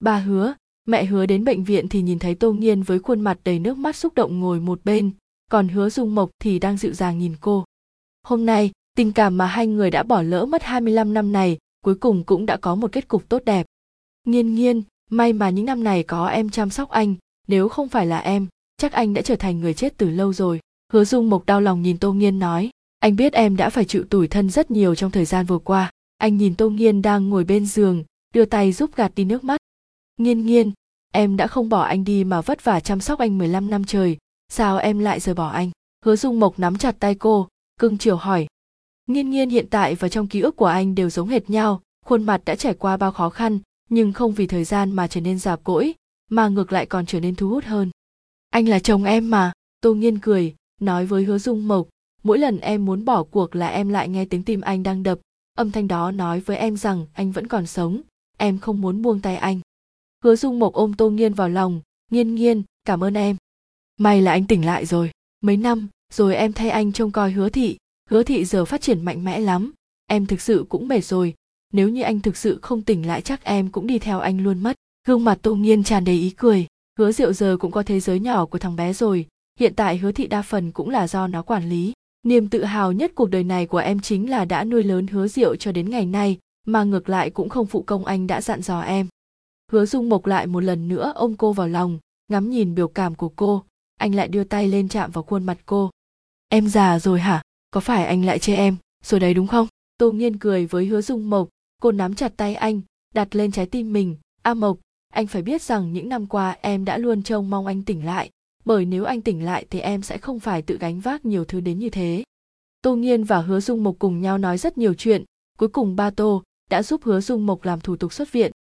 Ba 0.00 0.18
hứa 0.18 0.54
mẹ 0.86 1.04
hứa 1.04 1.26
đến 1.26 1.44
bệnh 1.44 1.64
viện 1.64 1.88
thì 1.88 2.02
nhìn 2.02 2.18
thấy 2.18 2.34
tô 2.34 2.52
nghiên 2.52 2.82
với 2.82 2.98
khuôn 2.98 3.20
mặt 3.20 3.38
đầy 3.44 3.58
nước 3.58 3.78
mắt 3.78 3.96
xúc 3.96 4.14
động 4.14 4.40
ngồi 4.40 4.60
một 4.60 4.80
bên 4.84 5.10
còn 5.50 5.68
hứa 5.68 5.90
dung 5.90 6.14
mộc 6.14 6.30
thì 6.38 6.58
đang 6.58 6.76
dịu 6.76 6.92
dàng 6.92 7.18
nhìn 7.18 7.34
cô 7.40 7.64
Hôm 8.22 8.46
nay, 8.46 8.70
tình 8.96 9.12
cảm 9.12 9.38
mà 9.38 9.46
hai 9.46 9.66
người 9.66 9.90
đã 9.90 10.02
bỏ 10.02 10.22
lỡ 10.22 10.46
mất 10.46 10.62
25 10.62 11.14
năm 11.14 11.32
này 11.32 11.58
cuối 11.84 11.94
cùng 11.94 12.24
cũng 12.24 12.46
đã 12.46 12.56
có 12.56 12.74
một 12.74 12.92
kết 12.92 13.08
cục 13.08 13.28
tốt 13.28 13.42
đẹp. 13.44 13.66
Nghiên 14.26 14.54
nghiên, 14.54 14.82
may 15.10 15.32
mà 15.32 15.50
những 15.50 15.64
năm 15.64 15.84
này 15.84 16.02
có 16.02 16.26
em 16.26 16.50
chăm 16.50 16.70
sóc 16.70 16.90
anh, 16.90 17.14
nếu 17.48 17.68
không 17.68 17.88
phải 17.88 18.06
là 18.06 18.18
em, 18.18 18.46
chắc 18.76 18.92
anh 18.92 19.14
đã 19.14 19.22
trở 19.22 19.36
thành 19.36 19.60
người 19.60 19.74
chết 19.74 19.96
từ 19.96 20.10
lâu 20.10 20.32
rồi. 20.32 20.60
Hứa 20.92 21.04
Dung 21.04 21.30
Mộc 21.30 21.46
đau 21.46 21.60
lòng 21.60 21.82
nhìn 21.82 21.98
Tô 21.98 22.12
Nghiên 22.12 22.38
nói, 22.38 22.70
anh 22.98 23.16
biết 23.16 23.32
em 23.32 23.56
đã 23.56 23.70
phải 23.70 23.84
chịu 23.84 24.04
tủi 24.10 24.28
thân 24.28 24.50
rất 24.50 24.70
nhiều 24.70 24.94
trong 24.94 25.10
thời 25.10 25.24
gian 25.24 25.46
vừa 25.46 25.58
qua. 25.58 25.90
Anh 26.18 26.36
nhìn 26.36 26.54
Tô 26.54 26.70
Nghiên 26.70 27.02
đang 27.02 27.28
ngồi 27.28 27.44
bên 27.44 27.66
giường, 27.66 28.04
đưa 28.34 28.44
tay 28.44 28.72
giúp 28.72 28.90
gạt 28.96 29.12
đi 29.14 29.24
nước 29.24 29.44
mắt. 29.44 29.59
Nghiên 30.20 30.46
nghiên, 30.46 30.72
em 31.12 31.36
đã 31.36 31.46
không 31.46 31.68
bỏ 31.68 31.82
anh 31.82 32.04
đi 32.04 32.24
mà 32.24 32.40
vất 32.40 32.64
vả 32.64 32.80
chăm 32.80 33.00
sóc 33.00 33.18
anh 33.18 33.38
15 33.38 33.70
năm 33.70 33.84
trời, 33.84 34.16
sao 34.48 34.78
em 34.78 34.98
lại 34.98 35.20
rời 35.20 35.34
bỏ 35.34 35.48
anh? 35.48 35.70
Hứa 36.04 36.16
Dung 36.16 36.40
Mộc 36.40 36.58
nắm 36.58 36.78
chặt 36.78 36.96
tay 37.00 37.14
cô, 37.14 37.48
cưng 37.80 37.98
chiều 37.98 38.16
hỏi. 38.16 38.46
Nghiên 39.06 39.30
nghiên 39.30 39.50
hiện 39.50 39.66
tại 39.70 39.94
và 39.94 40.08
trong 40.08 40.26
ký 40.26 40.40
ức 40.40 40.56
của 40.56 40.66
anh 40.66 40.94
đều 40.94 41.10
giống 41.10 41.28
hệt 41.28 41.50
nhau 41.50 41.80
khuôn 42.06 42.22
mặt 42.22 42.42
đã 42.44 42.54
trải 42.54 42.74
qua 42.74 42.96
bao 42.96 43.12
khó 43.12 43.30
khăn 43.30 43.58
nhưng 43.88 44.12
không 44.12 44.32
vì 44.32 44.46
thời 44.46 44.64
gian 44.64 44.92
mà 44.92 45.06
trở 45.06 45.20
nên 45.20 45.38
già 45.38 45.56
cỗi 45.56 45.94
mà 46.30 46.48
ngược 46.48 46.72
lại 46.72 46.86
còn 46.86 47.06
trở 47.06 47.20
nên 47.20 47.34
thu 47.34 47.48
hút 47.48 47.64
hơn. 47.64 47.90
Anh 48.50 48.68
là 48.68 48.78
chồng 48.78 49.04
em 49.04 49.30
mà 49.30 49.52
tô 49.80 49.94
nghiên 49.94 50.18
cười 50.18 50.54
nói 50.80 51.06
với 51.06 51.24
hứa 51.24 51.38
dung 51.38 51.68
mộc. 51.68 51.88
Mỗi 52.22 52.38
lần 52.38 52.58
em 52.58 52.84
muốn 52.84 53.04
bỏ 53.04 53.22
cuộc 53.22 53.56
là 53.56 53.68
em 53.68 53.88
lại 53.88 54.08
nghe 54.08 54.24
tiếng 54.24 54.42
tim 54.42 54.60
anh 54.60 54.82
đang 54.82 55.02
đập. 55.02 55.18
Âm 55.54 55.70
thanh 55.70 55.88
đó 55.88 56.10
nói 56.10 56.40
với 56.40 56.56
em 56.56 56.76
rằng 56.76 57.06
anh 57.12 57.32
vẫn 57.32 57.46
còn 57.46 57.66
sống 57.66 58.00
em 58.38 58.58
không 58.58 58.80
muốn 58.80 59.02
buông 59.02 59.20
tay 59.20 59.36
anh 59.36 59.60
hứa 60.24 60.36
dung 60.36 60.58
mộc 60.58 60.72
ôm 60.72 60.94
tô 60.94 61.10
nghiên 61.10 61.34
vào 61.34 61.48
lòng, 61.48 61.80
nghiên 62.10 62.34
nghiên, 62.34 62.62
cảm 62.84 63.04
ơn 63.04 63.14
em. 63.14 63.36
May 63.96 64.22
là 64.22 64.32
anh 64.32 64.46
tỉnh 64.46 64.66
lại 64.66 64.86
rồi. 64.86 65.10
Mấy 65.40 65.56
năm, 65.56 65.88
rồi 66.12 66.36
em 66.36 66.52
thay 66.52 66.70
anh 66.70 66.92
trông 66.92 67.10
coi 67.10 67.30
hứa 67.30 67.48
thị. 67.48 67.76
Hứa 68.10 68.22
thị 68.22 68.44
giờ 68.44 68.64
phát 68.64 68.80
triển 68.80 69.04
mạnh 69.04 69.24
mẽ 69.24 69.40
lắm. 69.40 69.72
Em 70.06 70.26
thực 70.26 70.40
sự 70.40 70.64
cũng 70.68 70.88
mệt 70.88 71.04
rồi. 71.04 71.34
Nếu 71.72 71.88
như 71.88 72.02
anh 72.02 72.20
thực 72.20 72.36
sự 72.36 72.58
không 72.62 72.82
tỉnh 72.82 73.06
lại 73.06 73.22
chắc 73.22 73.44
em 73.44 73.68
cũng 73.68 73.86
đi 73.86 73.98
theo 73.98 74.20
anh 74.20 74.40
luôn 74.40 74.62
mất. 74.62 74.76
Gương 75.06 75.24
mặt 75.24 75.38
tô 75.42 75.54
nghiên 75.54 75.84
tràn 75.84 76.04
đầy 76.04 76.14
ý 76.14 76.30
cười. 76.30 76.66
Hứa 76.98 77.12
Diệu 77.12 77.32
giờ 77.32 77.56
cũng 77.60 77.70
có 77.70 77.82
thế 77.82 78.00
giới 78.00 78.20
nhỏ 78.20 78.46
của 78.46 78.58
thằng 78.58 78.76
bé 78.76 78.92
rồi. 78.92 79.26
Hiện 79.60 79.74
tại 79.74 79.96
hứa 79.96 80.12
thị 80.12 80.26
đa 80.26 80.42
phần 80.42 80.72
cũng 80.72 80.90
là 80.90 81.08
do 81.08 81.26
nó 81.26 81.42
quản 81.42 81.68
lý. 81.68 81.92
Niềm 82.22 82.48
tự 82.48 82.64
hào 82.64 82.92
nhất 82.92 83.12
cuộc 83.14 83.30
đời 83.30 83.44
này 83.44 83.66
của 83.66 83.78
em 83.78 84.00
chính 84.00 84.30
là 84.30 84.44
đã 84.44 84.64
nuôi 84.64 84.82
lớn 84.82 85.06
hứa 85.06 85.28
Diệu 85.28 85.56
cho 85.56 85.72
đến 85.72 85.90
ngày 85.90 86.06
nay, 86.06 86.38
mà 86.66 86.84
ngược 86.84 87.08
lại 87.08 87.30
cũng 87.30 87.48
không 87.48 87.66
phụ 87.66 87.82
công 87.82 88.04
anh 88.04 88.26
đã 88.26 88.40
dặn 88.40 88.62
dò 88.62 88.80
em 88.80 89.06
hứa 89.70 89.86
dung 89.86 90.08
mộc 90.08 90.26
lại 90.26 90.46
một 90.46 90.60
lần 90.60 90.88
nữa 90.88 91.12
ôm 91.14 91.34
cô 91.36 91.52
vào 91.52 91.68
lòng, 91.68 91.98
ngắm 92.28 92.50
nhìn 92.50 92.74
biểu 92.74 92.88
cảm 92.88 93.14
của 93.14 93.28
cô. 93.28 93.64
Anh 93.96 94.14
lại 94.14 94.28
đưa 94.28 94.44
tay 94.44 94.68
lên 94.68 94.88
chạm 94.88 95.10
vào 95.10 95.24
khuôn 95.24 95.44
mặt 95.44 95.58
cô. 95.66 95.90
Em 96.48 96.68
già 96.68 96.98
rồi 96.98 97.20
hả? 97.20 97.42
Có 97.70 97.80
phải 97.80 98.06
anh 98.06 98.24
lại 98.24 98.38
chê 98.38 98.54
em? 98.54 98.76
Rồi 99.04 99.20
đấy 99.20 99.34
đúng 99.34 99.46
không? 99.46 99.66
Tô 99.98 100.12
nghiên 100.12 100.38
cười 100.38 100.66
với 100.66 100.86
hứa 100.86 101.00
dung 101.00 101.30
mộc. 101.30 101.48
Cô 101.82 101.92
nắm 101.92 102.14
chặt 102.14 102.32
tay 102.36 102.54
anh, 102.54 102.80
đặt 103.14 103.36
lên 103.36 103.52
trái 103.52 103.66
tim 103.66 103.92
mình. 103.92 104.16
A 104.42 104.54
mộc, 104.54 104.78
anh 105.12 105.26
phải 105.26 105.42
biết 105.42 105.62
rằng 105.62 105.92
những 105.92 106.08
năm 106.08 106.26
qua 106.26 106.56
em 106.60 106.84
đã 106.84 106.98
luôn 106.98 107.22
trông 107.22 107.50
mong 107.50 107.66
anh 107.66 107.82
tỉnh 107.82 108.04
lại. 108.04 108.30
Bởi 108.64 108.84
nếu 108.84 109.04
anh 109.04 109.20
tỉnh 109.20 109.44
lại 109.44 109.66
thì 109.70 109.80
em 109.80 110.02
sẽ 110.02 110.18
không 110.18 110.40
phải 110.40 110.62
tự 110.62 110.78
gánh 110.80 111.00
vác 111.00 111.24
nhiều 111.24 111.44
thứ 111.44 111.60
đến 111.60 111.78
như 111.78 111.90
thế. 111.90 112.24
Tô 112.82 112.96
nghiên 112.96 113.24
và 113.24 113.40
hứa 113.40 113.60
dung 113.60 113.82
mộc 113.82 113.96
cùng 113.98 114.20
nhau 114.20 114.38
nói 114.38 114.58
rất 114.58 114.78
nhiều 114.78 114.94
chuyện. 114.94 115.24
Cuối 115.58 115.68
cùng 115.68 115.96
ba 115.96 116.10
tô 116.10 116.42
đã 116.70 116.82
giúp 116.82 117.00
hứa 117.04 117.20
dung 117.20 117.46
mộc 117.46 117.64
làm 117.64 117.80
thủ 117.80 117.96
tục 117.96 118.12
xuất 118.12 118.32
viện 118.32 118.52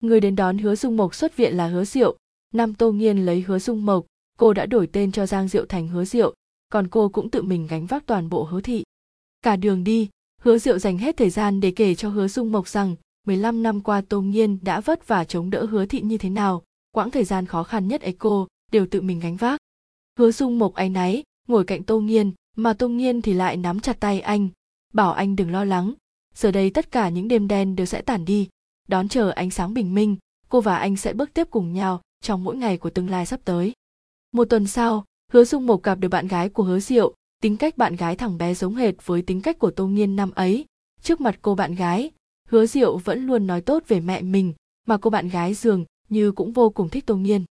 người 0.00 0.20
đến 0.20 0.36
đón 0.36 0.58
hứa 0.58 0.74
dung 0.74 0.96
mộc 0.96 1.14
xuất 1.14 1.36
viện 1.36 1.56
là 1.56 1.66
hứa 1.68 1.84
diệu. 1.84 2.16
Năm 2.54 2.74
tô 2.74 2.92
nghiên 2.92 3.18
lấy 3.18 3.40
hứa 3.40 3.58
dung 3.58 3.86
mộc, 3.86 4.06
cô 4.38 4.52
đã 4.52 4.66
đổi 4.66 4.86
tên 4.86 5.12
cho 5.12 5.26
giang 5.26 5.48
diệu 5.48 5.66
thành 5.66 5.88
hứa 5.88 6.04
diệu, 6.04 6.34
còn 6.72 6.88
cô 6.88 7.08
cũng 7.08 7.30
tự 7.30 7.42
mình 7.42 7.66
gánh 7.66 7.86
vác 7.86 8.06
toàn 8.06 8.28
bộ 8.28 8.44
hứa 8.44 8.60
thị. 8.60 8.82
Cả 9.42 9.56
đường 9.56 9.84
đi, 9.84 10.08
hứa 10.42 10.58
diệu 10.58 10.78
dành 10.78 10.98
hết 10.98 11.16
thời 11.16 11.30
gian 11.30 11.60
để 11.60 11.70
kể 11.70 11.94
cho 11.94 12.08
hứa 12.08 12.28
dung 12.28 12.52
mộc 12.52 12.68
rằng 12.68 12.96
15 13.26 13.62
năm 13.62 13.80
qua 13.80 14.00
tô 14.00 14.20
nghiên 14.20 14.58
đã 14.62 14.80
vất 14.80 15.08
vả 15.08 15.24
chống 15.24 15.50
đỡ 15.50 15.64
hứa 15.64 15.86
thị 15.86 16.00
như 16.00 16.18
thế 16.18 16.30
nào, 16.30 16.62
quãng 16.90 17.10
thời 17.10 17.24
gian 17.24 17.46
khó 17.46 17.62
khăn 17.62 17.88
nhất 17.88 18.02
ấy 18.02 18.12
cô 18.18 18.48
đều 18.72 18.86
tự 18.86 19.00
mình 19.00 19.20
gánh 19.20 19.36
vác. 19.36 19.60
Hứa 20.18 20.30
dung 20.30 20.58
mộc 20.58 20.74
áy 20.74 20.88
náy, 20.88 21.22
ngồi 21.48 21.64
cạnh 21.64 21.82
tô 21.82 22.00
nghiên, 22.00 22.32
mà 22.56 22.72
tô 22.72 22.88
nghiên 22.88 23.22
thì 23.22 23.32
lại 23.32 23.56
nắm 23.56 23.80
chặt 23.80 24.00
tay 24.00 24.20
anh, 24.20 24.48
bảo 24.92 25.12
anh 25.12 25.36
đừng 25.36 25.50
lo 25.50 25.64
lắng, 25.64 25.94
giờ 26.34 26.50
đây 26.50 26.70
tất 26.70 26.90
cả 26.90 27.08
những 27.08 27.28
đêm 27.28 27.48
đen 27.48 27.76
đều 27.76 27.86
sẽ 27.86 28.02
tản 28.02 28.24
đi 28.24 28.48
đón 28.90 29.08
chờ 29.08 29.30
ánh 29.30 29.50
sáng 29.50 29.74
bình 29.74 29.94
minh, 29.94 30.16
cô 30.48 30.60
và 30.60 30.76
anh 30.76 30.96
sẽ 30.96 31.12
bước 31.12 31.34
tiếp 31.34 31.46
cùng 31.50 31.72
nhau 31.72 32.00
trong 32.22 32.44
mỗi 32.44 32.56
ngày 32.56 32.76
của 32.76 32.90
tương 32.90 33.10
lai 33.10 33.26
sắp 33.26 33.40
tới. 33.44 33.72
Một 34.32 34.44
tuần 34.44 34.66
sau, 34.66 35.04
hứa 35.32 35.44
dung 35.44 35.66
mộc 35.66 35.82
gặp 35.82 35.98
được 35.98 36.08
bạn 36.08 36.28
gái 36.28 36.48
của 36.48 36.62
hứa 36.62 36.80
diệu, 36.80 37.14
tính 37.42 37.56
cách 37.56 37.78
bạn 37.78 37.96
gái 37.96 38.16
thằng 38.16 38.38
bé 38.38 38.54
giống 38.54 38.74
hệt 38.74 38.94
với 39.06 39.22
tính 39.22 39.40
cách 39.40 39.58
của 39.58 39.70
tô 39.70 39.86
nghiên 39.86 40.16
năm 40.16 40.30
ấy. 40.30 40.64
Trước 41.02 41.20
mặt 41.20 41.38
cô 41.42 41.54
bạn 41.54 41.74
gái, 41.74 42.10
hứa 42.48 42.66
diệu 42.66 42.96
vẫn 42.96 43.26
luôn 43.26 43.46
nói 43.46 43.60
tốt 43.60 43.82
về 43.88 44.00
mẹ 44.00 44.22
mình, 44.22 44.52
mà 44.86 44.98
cô 44.98 45.10
bạn 45.10 45.28
gái 45.28 45.54
dường 45.54 45.84
như 46.08 46.32
cũng 46.32 46.52
vô 46.52 46.70
cùng 46.70 46.88
thích 46.88 47.06
tô 47.06 47.16
nghiên 47.16 47.44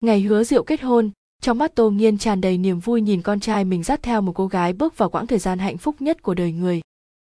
ngày 0.00 0.20
hứa 0.20 0.44
diệu 0.44 0.62
kết 0.62 0.82
hôn, 0.82 1.10
trong 1.40 1.58
mắt 1.58 1.74
tô 1.74 1.90
nghiên 1.90 2.18
tràn 2.18 2.40
đầy 2.40 2.58
niềm 2.58 2.78
vui 2.78 3.00
nhìn 3.00 3.22
con 3.22 3.40
trai 3.40 3.64
mình 3.64 3.82
dắt 3.82 4.02
theo 4.02 4.20
một 4.20 4.32
cô 4.32 4.46
gái 4.46 4.72
bước 4.72 4.98
vào 4.98 5.10
quãng 5.10 5.26
thời 5.26 5.38
gian 5.38 5.58
hạnh 5.58 5.78
phúc 5.78 5.96
nhất 6.00 6.22
của 6.22 6.34
đời 6.34 6.52
người. 6.52 6.80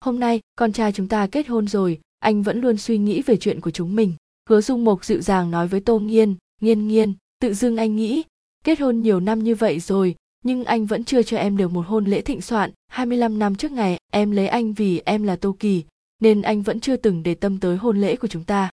Hôm 0.04 0.20
nay, 0.20 0.40
con 0.58 0.72
trai 0.72 0.92
chúng 0.92 1.08
ta 1.08 1.26
kết 1.26 1.48
hôn 1.48 1.68
rồi 1.68 2.00
anh 2.18 2.42
vẫn 2.42 2.60
luôn 2.60 2.76
suy 2.76 2.98
nghĩ 2.98 3.22
về 3.22 3.36
chuyện 3.36 3.60
của 3.60 3.70
chúng 3.70 3.96
mình 3.96 4.12
hứa 4.48 4.60
dung 4.60 4.84
mộc 4.84 5.04
dịu 5.04 5.20
dàng 5.20 5.50
nói 5.50 5.68
với 5.68 5.80
tô 5.80 5.98
nghiên 5.98 6.34
nghiên 6.60 6.88
nghiên 6.88 7.14
tự 7.40 7.54
dưng 7.54 7.76
anh 7.76 7.96
nghĩ 7.96 8.22
kết 8.64 8.80
hôn 8.80 9.00
nhiều 9.00 9.20
năm 9.20 9.44
như 9.44 9.54
vậy 9.54 9.80
rồi 9.80 10.14
nhưng 10.44 10.64
anh 10.64 10.86
vẫn 10.86 11.04
chưa 11.04 11.22
cho 11.22 11.36
em 11.36 11.56
được 11.56 11.72
một 11.72 11.86
hôn 11.86 12.04
lễ 12.04 12.20
thịnh 12.20 12.40
soạn 12.40 12.70
25 12.88 13.38
năm 13.38 13.54
trước 13.54 13.72
ngày 13.72 13.98
em 14.12 14.30
lấy 14.30 14.48
anh 14.48 14.72
vì 14.72 15.02
em 15.04 15.22
là 15.22 15.36
Tô 15.36 15.56
Kỳ 15.58 15.84
nên 16.20 16.42
anh 16.42 16.62
vẫn 16.62 16.80
chưa 16.80 16.96
từng 16.96 17.22
để 17.22 17.34
tâm 17.34 17.60
tới 17.60 17.76
hôn 17.76 18.00
lễ 18.00 18.16
của 18.16 18.28
chúng 18.28 18.44
ta. 18.44 18.70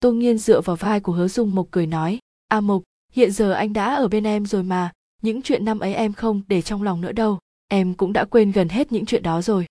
Tô 0.00 0.12
Nghiên 0.12 0.38
dựa 0.38 0.60
vào 0.60 0.76
vai 0.76 1.00
của 1.00 1.12
Hứa 1.12 1.28
Dung 1.28 1.54
Mộc 1.54 1.68
cười 1.70 1.86
nói, 1.86 2.18
A 2.48 2.60
Mộc, 2.60 2.82
hiện 3.12 3.30
giờ 3.30 3.52
anh 3.52 3.72
đã 3.72 3.94
ở 3.94 4.08
bên 4.08 4.24
em 4.24 4.46
rồi 4.46 4.62
mà, 4.62 4.92
những 5.22 5.42
chuyện 5.42 5.64
năm 5.64 5.78
ấy 5.78 5.94
em 5.94 6.12
không 6.12 6.42
để 6.48 6.62
trong 6.62 6.82
lòng 6.82 7.00
nữa 7.00 7.12
đâu, 7.12 7.38
em 7.68 7.94
cũng 7.94 8.12
đã 8.12 8.24
quên 8.24 8.52
gần 8.52 8.68
hết 8.68 8.92
những 8.92 9.06
chuyện 9.06 9.22
đó 9.22 9.42
rồi. 9.42 9.66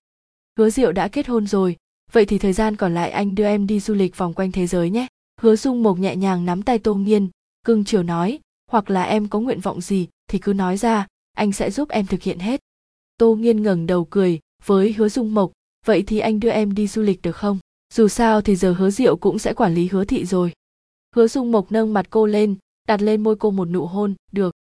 Hứa 0.58 0.70
Diệu 0.70 0.92
đã 0.92 1.08
kết 1.08 1.26
hôn 1.26 1.46
rồi, 1.46 1.76
vậy 2.12 2.26
thì 2.26 2.38
thời 2.38 2.52
gian 2.52 2.76
còn 2.76 2.94
lại 2.94 3.10
anh 3.10 3.34
đưa 3.34 3.44
em 3.44 3.66
đi 3.66 3.80
du 3.80 3.94
lịch 3.94 4.16
vòng 4.16 4.34
quanh 4.34 4.52
thế 4.52 4.66
giới 4.66 4.90
nhé. 4.90 5.06
Hứa 5.40 5.56
Dung 5.56 5.82
Mộc 5.82 5.98
nhẹ 5.98 6.16
nhàng 6.16 6.44
nắm 6.44 6.62
tay 6.62 6.78
Tô 6.78 6.94
Nghiên, 6.94 7.28
cưng 7.64 7.84
chiều 7.84 8.02
nói, 8.02 8.38
hoặc 8.70 8.90
là 8.90 9.02
em 9.02 9.28
có 9.28 9.40
nguyện 9.40 9.60
vọng 9.60 9.80
gì 9.80 10.08
thì 10.30 10.38
cứ 10.38 10.52
nói 10.52 10.76
ra, 10.76 11.06
anh 11.32 11.52
sẽ 11.52 11.70
giúp 11.70 11.88
em 11.88 12.06
thực 12.06 12.22
hiện 12.22 12.38
hết. 12.38 12.60
Tô 13.18 13.34
Nghiên 13.34 13.62
ngẩng 13.62 13.86
đầu 13.86 14.04
cười 14.04 14.40
với 14.64 14.92
Hứa 14.92 15.08
Dung 15.08 15.34
Mộc, 15.34 15.52
vậy 15.86 16.02
thì 16.06 16.18
anh 16.18 16.40
đưa 16.40 16.50
em 16.50 16.74
đi 16.74 16.86
du 16.86 17.02
lịch 17.02 17.22
được 17.22 17.36
không? 17.36 17.58
Dù 17.94 18.08
sao 18.08 18.40
thì 18.40 18.56
giờ 18.56 18.72
Hứa 18.72 18.90
Diệu 18.90 19.16
cũng 19.16 19.38
sẽ 19.38 19.54
quản 19.54 19.74
lý 19.74 19.88
Hứa 19.88 20.04
Thị 20.04 20.24
rồi. 20.24 20.52
Hứa 21.16 21.28
Dung 21.28 21.52
Mộc 21.52 21.72
nâng 21.72 21.92
mặt 21.92 22.06
cô 22.10 22.26
lên, 22.26 22.56
đặt 22.88 23.02
lên 23.02 23.22
môi 23.22 23.36
cô 23.36 23.50
một 23.50 23.68
nụ 23.68 23.86
hôn, 23.86 24.14
được. 24.32 24.54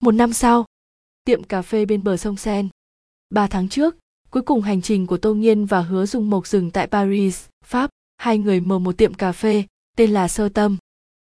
Một 0.00 0.12
năm 0.12 0.32
sau, 0.32 0.64
tiệm 1.24 1.44
cà 1.44 1.62
phê 1.62 1.84
bên 1.84 2.04
bờ 2.04 2.16
sông 2.16 2.36
Sen. 2.36 2.68
Ba 3.30 3.46
tháng 3.46 3.68
trước, 3.68 3.96
cuối 4.30 4.42
cùng 4.42 4.60
hành 4.60 4.82
trình 4.82 5.06
của 5.06 5.16
Tô 5.16 5.34
Nghiên 5.34 5.64
và 5.64 5.80
Hứa 5.80 6.06
Dung 6.06 6.30
Mộc 6.30 6.46
dừng 6.46 6.70
tại 6.70 6.86
Paris, 6.86 7.46
Pháp. 7.64 7.90
Hai 8.16 8.38
người 8.38 8.60
mở 8.60 8.78
một 8.78 8.96
tiệm 8.96 9.14
cà 9.14 9.32
phê, 9.32 9.64
tên 9.96 10.10
là 10.10 10.28
Sơ 10.28 10.48
Tâm. 10.48 10.76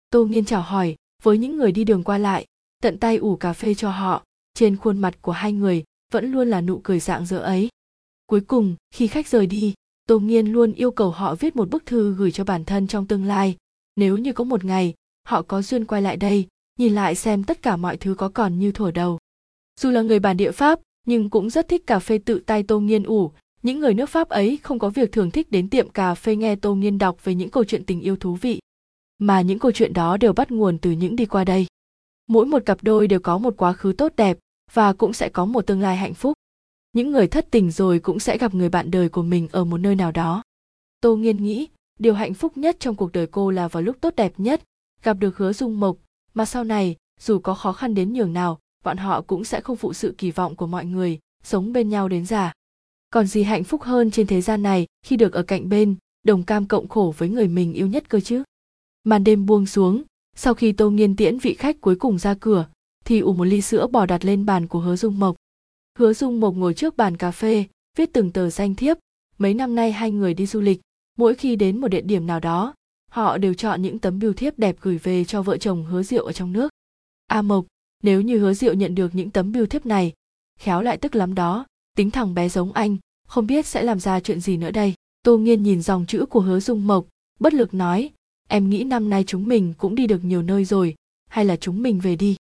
Tô 0.09 0.25
Nghiên 0.25 0.45
chào 0.45 0.61
hỏi 0.61 0.95
với 1.23 1.37
những 1.37 1.57
người 1.57 1.71
đi 1.71 1.83
đường 1.83 2.03
qua 2.03 2.17
lại, 2.17 2.45
tận 2.81 2.97
tay 2.97 3.17
ủ 3.17 3.35
cà 3.35 3.53
phê 3.53 3.73
cho 3.73 3.91
họ, 3.91 4.23
trên 4.53 4.77
khuôn 4.77 4.97
mặt 4.97 5.21
của 5.21 5.31
hai 5.31 5.53
người 5.53 5.83
vẫn 6.11 6.31
luôn 6.31 6.49
là 6.49 6.61
nụ 6.61 6.81
cười 6.83 6.99
dạng 6.99 7.25
dỡ 7.25 7.37
ấy 7.37 7.69
cuối 8.25 8.41
cùng 8.41 8.75
khi 8.93 9.07
khách 9.07 9.27
rời 9.27 9.47
đi 9.47 9.73
tô 10.07 10.19
nghiên 10.19 10.47
luôn 10.47 10.73
yêu 10.73 10.91
cầu 10.91 11.11
họ 11.11 11.35
viết 11.35 11.55
một 11.55 11.69
bức 11.69 11.85
thư 11.85 12.13
gửi 12.13 12.31
cho 12.31 12.43
bản 12.43 12.65
thân 12.65 12.87
trong 12.87 13.07
tương 13.07 13.25
lai 13.25 13.57
nếu 13.95 14.17
như 14.17 14.33
có 14.33 14.43
một 14.43 14.65
ngày 14.65 14.93
họ 15.27 15.41
có 15.41 15.61
duyên 15.61 15.85
quay 15.85 16.01
lại 16.01 16.17
đây 16.17 16.47
nhìn 16.79 16.95
lại 16.95 17.15
xem 17.15 17.43
tất 17.43 17.61
cả 17.61 17.75
mọi 17.75 17.97
thứ 17.97 18.15
có 18.15 18.29
còn 18.29 18.59
như 18.59 18.71
thuở 18.71 18.91
đầu 18.91 19.19
dù 19.79 19.89
là 19.89 20.01
người 20.01 20.19
bản 20.19 20.37
địa 20.37 20.51
pháp 20.51 20.79
nhưng 21.05 21.29
cũng 21.29 21.49
rất 21.49 21.67
thích 21.67 21.87
cà 21.87 21.99
phê 21.99 22.17
tự 22.17 22.39
tay 22.39 22.63
tô 22.63 22.79
nghiên 22.79 23.03
ủ. 23.03 23.31
Những 23.63 23.79
người 23.79 23.93
nước 23.93 24.09
pháp 24.09 24.29
ấy 24.29 24.59
không 24.63 24.79
có 24.79 24.89
việc 24.89 25.11
thường 25.11 25.31
thích 25.31 25.51
đến 25.51 25.69
tiệm 25.69 25.89
cà 25.89 26.15
phê 26.15 26.35
nghe 26.35 26.55
tô 26.55 26.75
nghiên 26.75 26.97
đọc 26.97 27.25
về 27.25 27.35
những 27.35 27.49
câu 27.49 27.63
chuyện 27.63 27.85
tình 27.85 28.01
yêu 28.01 28.15
thú 28.15 28.35
vị, 28.35 28.59
mà 29.21 29.41
những 29.41 29.59
câu 29.59 29.71
chuyện 29.71 29.93
đó 29.93 30.17
đều 30.17 30.33
bắt 30.33 30.51
nguồn 30.51 30.77
từ 30.77 30.91
những 30.91 31.15
đi 31.15 31.25
qua 31.25 31.43
đây. 31.43 31.65
Mỗi 32.27 32.45
một 32.45 32.65
cặp 32.65 32.77
đôi 32.81 33.07
đều 33.07 33.19
có 33.19 33.37
một 33.37 33.53
quá 33.57 33.73
khứ 33.73 33.93
tốt 33.97 34.13
đẹp 34.17 34.37
và 34.73 34.93
cũng 34.93 35.13
sẽ 35.13 35.29
có 35.29 35.45
một 35.45 35.67
tương 35.67 35.81
lai 35.81 35.97
hạnh 35.97 36.13
phúc. 36.13 36.33
Những 36.93 37.11
người 37.11 37.27
thất 37.27 37.47
tình 37.51 37.71
rồi 37.71 37.99
cũng 37.99 38.19
sẽ 38.19 38.37
gặp 38.37 38.53
người 38.53 38.69
bạn 38.69 38.91
đời 38.91 39.09
của 39.09 39.23
mình 39.23 39.47
ở 39.51 39.65
một 39.65 39.77
nơi 39.77 39.95
nào 39.95 40.11
đó. 40.11 40.43
Tô 41.01 41.15
nghiên 41.15 41.37
nghĩ, 41.37 41.67
điều 41.99 42.13
hạnh 42.13 42.33
phúc 42.33 42.57
nhất 42.57 42.77
trong 42.79 42.95
cuộc 42.95 43.11
đời 43.11 43.27
cô 43.27 43.51
là 43.51 43.67
vào 43.67 43.83
lúc 43.83 43.95
tốt 44.01 44.15
đẹp 44.15 44.33
nhất, 44.37 44.61
gặp 45.03 45.13
được 45.13 45.37
hứa 45.37 45.53
dung 45.53 45.79
mộc, 45.79 45.97
mà 46.33 46.45
sau 46.45 46.63
này, 46.63 46.95
dù 47.19 47.39
có 47.39 47.53
khó 47.53 47.71
khăn 47.71 47.93
đến 47.93 48.13
nhường 48.13 48.33
nào 48.33 48.59
bọn 48.83 48.97
họ 48.97 49.21
cũng 49.21 49.43
sẽ 49.43 49.61
không 49.61 49.77
phụ 49.77 49.93
sự 49.93 50.15
kỳ 50.17 50.31
vọng 50.31 50.55
của 50.55 50.67
mọi 50.67 50.85
người, 50.85 51.19
sống 51.43 51.73
bên 51.73 51.89
nhau 51.89 52.07
đến 52.07 52.25
già. 52.25 52.53
Còn 53.09 53.27
gì 53.27 53.43
hạnh 53.43 53.63
phúc 53.63 53.81
hơn 53.81 54.11
trên 54.11 54.27
thế 54.27 54.41
gian 54.41 54.63
này 54.63 54.87
khi 55.05 55.17
được 55.17 55.33
ở 55.33 55.43
cạnh 55.43 55.69
bên, 55.69 55.95
đồng 56.23 56.43
cam 56.43 56.65
cộng 56.65 56.87
khổ 56.87 57.13
với 57.17 57.29
người 57.29 57.47
mình 57.47 57.73
yêu 57.73 57.87
nhất 57.87 58.09
cơ 58.09 58.19
chứ? 58.19 58.43
Màn 59.03 59.23
đêm 59.23 59.45
buông 59.45 59.65
xuống, 59.65 60.03
sau 60.35 60.53
khi 60.53 60.71
tô 60.71 60.89
nghiên 60.89 61.15
tiễn 61.15 61.37
vị 61.37 61.53
khách 61.53 61.81
cuối 61.81 61.95
cùng 61.95 62.17
ra 62.17 62.33
cửa, 62.39 62.67
thì 63.05 63.19
ủ 63.19 63.33
một 63.33 63.43
ly 63.43 63.61
sữa 63.61 63.87
bò 63.87 64.05
đặt 64.05 64.25
lên 64.25 64.45
bàn 64.45 64.67
của 64.67 64.79
hứa 64.79 64.95
dung 64.95 65.19
mộc. 65.19 65.35
Hứa 65.99 66.13
dung 66.13 66.39
mộc 66.39 66.55
ngồi 66.55 66.73
trước 66.73 66.97
bàn 66.97 67.17
cà 67.17 67.31
phê, 67.31 67.65
viết 67.97 68.13
từng 68.13 68.31
tờ 68.31 68.49
danh 68.49 68.75
thiếp. 68.75 68.97
Mấy 69.37 69.53
năm 69.53 69.75
nay 69.75 69.91
hai 69.91 70.11
người 70.11 70.33
đi 70.33 70.45
du 70.45 70.61
lịch, 70.61 70.81
mỗi 71.17 71.35
khi 71.35 71.55
đến 71.55 71.81
một 71.81 71.87
địa 71.87 72.01
điểm 72.01 72.27
nào 72.27 72.39
đó, 72.39 72.73
họ 73.11 73.37
đều 73.37 73.53
chọn 73.53 73.81
những 73.81 73.99
tấm 73.99 74.19
bưu 74.19 74.33
thiếp 74.33 74.59
đẹp 74.59 74.75
gửi 74.81 74.97
về 74.97 75.25
cho 75.25 75.41
vợ 75.41 75.57
chồng 75.57 75.85
hứa 75.85 76.03
diệu 76.03 76.25
ở 76.25 76.31
trong 76.31 76.53
nước. 76.53 76.69
A 77.27 77.41
mộc 77.41 77.65
nếu 78.01 78.21
như 78.21 78.39
hứa 78.39 78.53
diệu 78.53 78.73
nhận 78.73 78.95
được 78.95 79.15
những 79.15 79.29
tấm 79.29 79.51
bưu 79.51 79.65
thiếp 79.65 79.85
này, 79.85 80.13
khéo 80.59 80.81
lại 80.81 80.97
tức 80.97 81.15
lắm 81.15 81.35
đó, 81.35 81.65
tính 81.97 82.11
thằng 82.11 82.33
bé 82.33 82.49
giống 82.49 82.73
anh, 82.73 82.97
không 83.27 83.47
biết 83.47 83.65
sẽ 83.65 83.83
làm 83.83 83.99
ra 83.99 84.19
chuyện 84.19 84.39
gì 84.39 84.57
nữa 84.57 84.71
đây. 84.71 84.93
Tô 85.23 85.37
nghiên 85.37 85.63
nhìn 85.63 85.81
dòng 85.81 86.05
chữ 86.05 86.25
của 86.25 86.39
hứa 86.39 86.59
dung 86.59 86.87
mộc, 86.87 87.05
bất 87.39 87.53
lực 87.53 87.73
nói, 87.73 88.09
em 88.47 88.69
nghĩ 88.69 88.83
năm 88.83 89.09
nay 89.09 89.23
chúng 89.27 89.47
mình 89.47 89.73
cũng 89.77 89.95
đi 89.95 90.07
được 90.07 90.23
nhiều 90.23 90.41
nơi 90.41 90.65
rồi, 90.65 90.95
hay 91.29 91.45
là 91.45 91.55
chúng 91.55 91.81
mình 91.81 91.99
về 91.99 92.15
đi? 92.15 92.35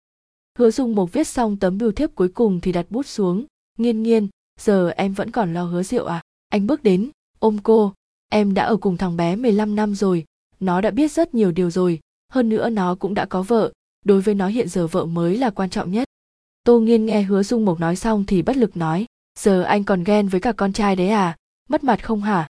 Hứa 0.58 0.70
dung 0.70 0.94
mộc 0.94 1.12
viết 1.12 1.28
xong 1.28 1.56
tấm 1.56 1.78
bưu 1.78 1.92
thiếp 1.92 2.14
cuối 2.14 2.28
cùng 2.28 2.60
thì 2.60 2.72
đặt 2.72 2.86
bút 2.90 3.06
xuống, 3.06 3.44
nghiên 3.78 4.02
nghiên, 4.02 4.28
giờ 4.60 4.90
em 4.90 5.12
vẫn 5.12 5.30
còn 5.30 5.54
lo 5.54 5.64
hứa 5.64 5.82
rượu 5.82 6.06
à? 6.06 6.22
Anh 6.48 6.66
bước 6.66 6.82
đến, 6.82 7.10
ôm 7.38 7.58
cô, 7.62 7.92
em 8.28 8.54
đã 8.54 8.64
ở 8.64 8.76
cùng 8.76 8.96
thằng 8.96 9.16
bé 9.16 9.36
15 9.36 9.76
năm 9.76 9.94
rồi, 9.94 10.24
nó 10.60 10.80
đã 10.80 10.90
biết 10.90 11.12
rất 11.12 11.34
nhiều 11.34 11.52
điều 11.52 11.70
rồi, 11.70 12.00
hơn 12.32 12.48
nữa 12.48 12.70
nó 12.70 12.94
cũng 12.94 13.14
đã 13.14 13.24
có 13.24 13.42
vợ 13.42 13.72
đối 14.04 14.20
với 14.20 14.34
nó 14.34 14.48
hiện 14.48 14.68
giờ 14.68 14.86
vợ 14.86 15.04
mới 15.04 15.36
là 15.36 15.50
quan 15.50 15.70
trọng 15.70 15.90
nhất. 15.92 16.04
Tô 16.64 16.80
nghiên 16.80 17.06
nghe 17.06 17.22
hứa 17.22 17.42
dung 17.42 17.64
mộc 17.64 17.80
nói 17.80 17.96
xong 17.96 18.24
thì 18.26 18.42
bất 18.42 18.56
lực 18.56 18.76
nói, 18.76 19.06
giờ 19.38 19.62
anh 19.62 19.84
còn 19.84 20.04
ghen 20.04 20.28
với 20.28 20.40
cả 20.40 20.52
con 20.52 20.72
trai 20.72 20.96
đấy 20.96 21.08
à? 21.08 21.36
Mất 21.68 21.84
mặt 21.84 22.04
không 22.04 22.22
hả? 22.22 22.48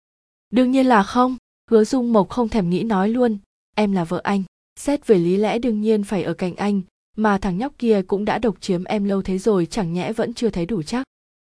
Đương 0.50 0.70
nhiên 0.70 0.86
là 0.86 1.02
không. 1.02 1.36
Hứa 1.70 1.84
dung 1.84 2.12
mộc 2.12 2.28
không 2.28 2.48
thèm 2.48 2.70
nghĩ 2.70 2.82
nói 2.82 3.08
luôn, 3.08 3.38
em 3.74 3.92
là 3.92 4.04
vợ 4.04 4.20
anh, 4.24 4.42
xét 4.80 5.06
về 5.06 5.18
lý 5.18 5.36
lẽ 5.36 5.58
đương 5.58 5.80
nhiên 5.80 6.04
phải 6.04 6.22
ở 6.22 6.34
cạnh 6.34 6.56
anh, 6.56 6.82
mà 7.16 7.38
thằng 7.38 7.58
nhóc 7.58 7.72
kia 7.78 8.02
cũng 8.06 8.24
đã 8.24 8.38
độc 8.38 8.60
chiếm 8.60 8.84
em 8.84 9.04
lâu 9.04 9.22
thế 9.22 9.38
rồi 9.38 9.66
chẳng 9.66 9.92
nhẽ 9.92 10.12
vẫn 10.12 10.34
chưa 10.34 10.50
thấy 10.50 10.66
đủ 10.66 10.82
chắc. 10.82 11.06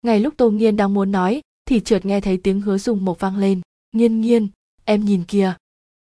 Ngay 0.03 0.21
lúc 0.21 0.35
tô 0.37 0.51
nghiên 0.51 0.77
đang 0.77 0.95
muốn 0.95 1.13
nói 1.13 1.41
thì 1.69 1.81
chợt 1.81 2.07
nghe 2.07 2.21
thấy 2.21 2.37
tiếng 2.37 2.61
hứa 2.61 2.79
dung 2.79 3.05
mộc 3.05 3.21
vang 3.21 3.37
lên, 3.37 3.61
nghiên 3.93 4.21
nghiên, 4.21 4.49
em 4.85 5.05
nhìn 5.05 5.25
kìa. 5.25 5.55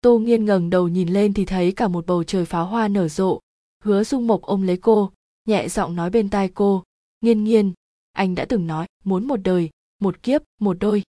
Tô 0.00 0.18
nghiên 0.18 0.44
ngẩng 0.44 0.70
đầu 0.70 0.88
nhìn 0.88 1.08
lên 1.08 1.34
thì 1.34 1.44
thấy 1.44 1.72
cả 1.72 1.88
một 1.88 2.06
bầu 2.06 2.24
trời 2.24 2.44
pháo 2.44 2.66
hoa 2.66 2.88
nở 2.88 3.08
rộ 3.08 3.40
hứa 3.84 4.04
dung 4.04 4.26
mộc 4.26 4.42
ôm 4.42 4.62
lấy 4.62 4.76
cô, 4.76 5.12
nhẹ 5.48 5.68
giọng 5.68 5.96
nói 5.96 6.10
bên 6.10 6.28
tai 6.28 6.48
cô, 6.48 6.82
nghiên 7.20 7.44
nghiên, 7.44 7.72
anh 8.12 8.34
đã 8.34 8.44
từng 8.44 8.66
nói, 8.66 8.86
muốn 9.04 9.28
một 9.28 9.36
đời, 9.36 9.70
một 10.00 10.22
kiếp, 10.22 10.42
một 10.60 10.76
đôi. 10.80 11.02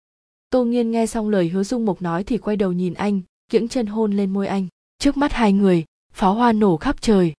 Tô 0.50 0.66
nghiên 0.66 0.92
nghe 0.92 1.06
xong 1.06 1.30
lời 1.30 1.50
hứa 1.50 1.64
dung 1.64 1.86
mộc 1.86 2.02
nói 2.02 2.24
thì 2.24 2.38
quay 2.38 2.56
đầu 2.56 2.72
nhìn 2.72 2.94
anh, 2.94 3.22
kiễng 3.52 3.68
chân 3.68 3.86
hôn 3.86 4.12
lên 4.12 4.34
môi 4.34 4.48
anh. 4.48 4.68
Trước 5.00 5.18
mắt 5.18 5.34
hai 5.34 5.54
người, 5.54 5.86
pháo 6.14 6.34
hoa 6.34 6.52
nổ 6.52 6.78
khắp 6.78 7.02
trời. 7.02 7.34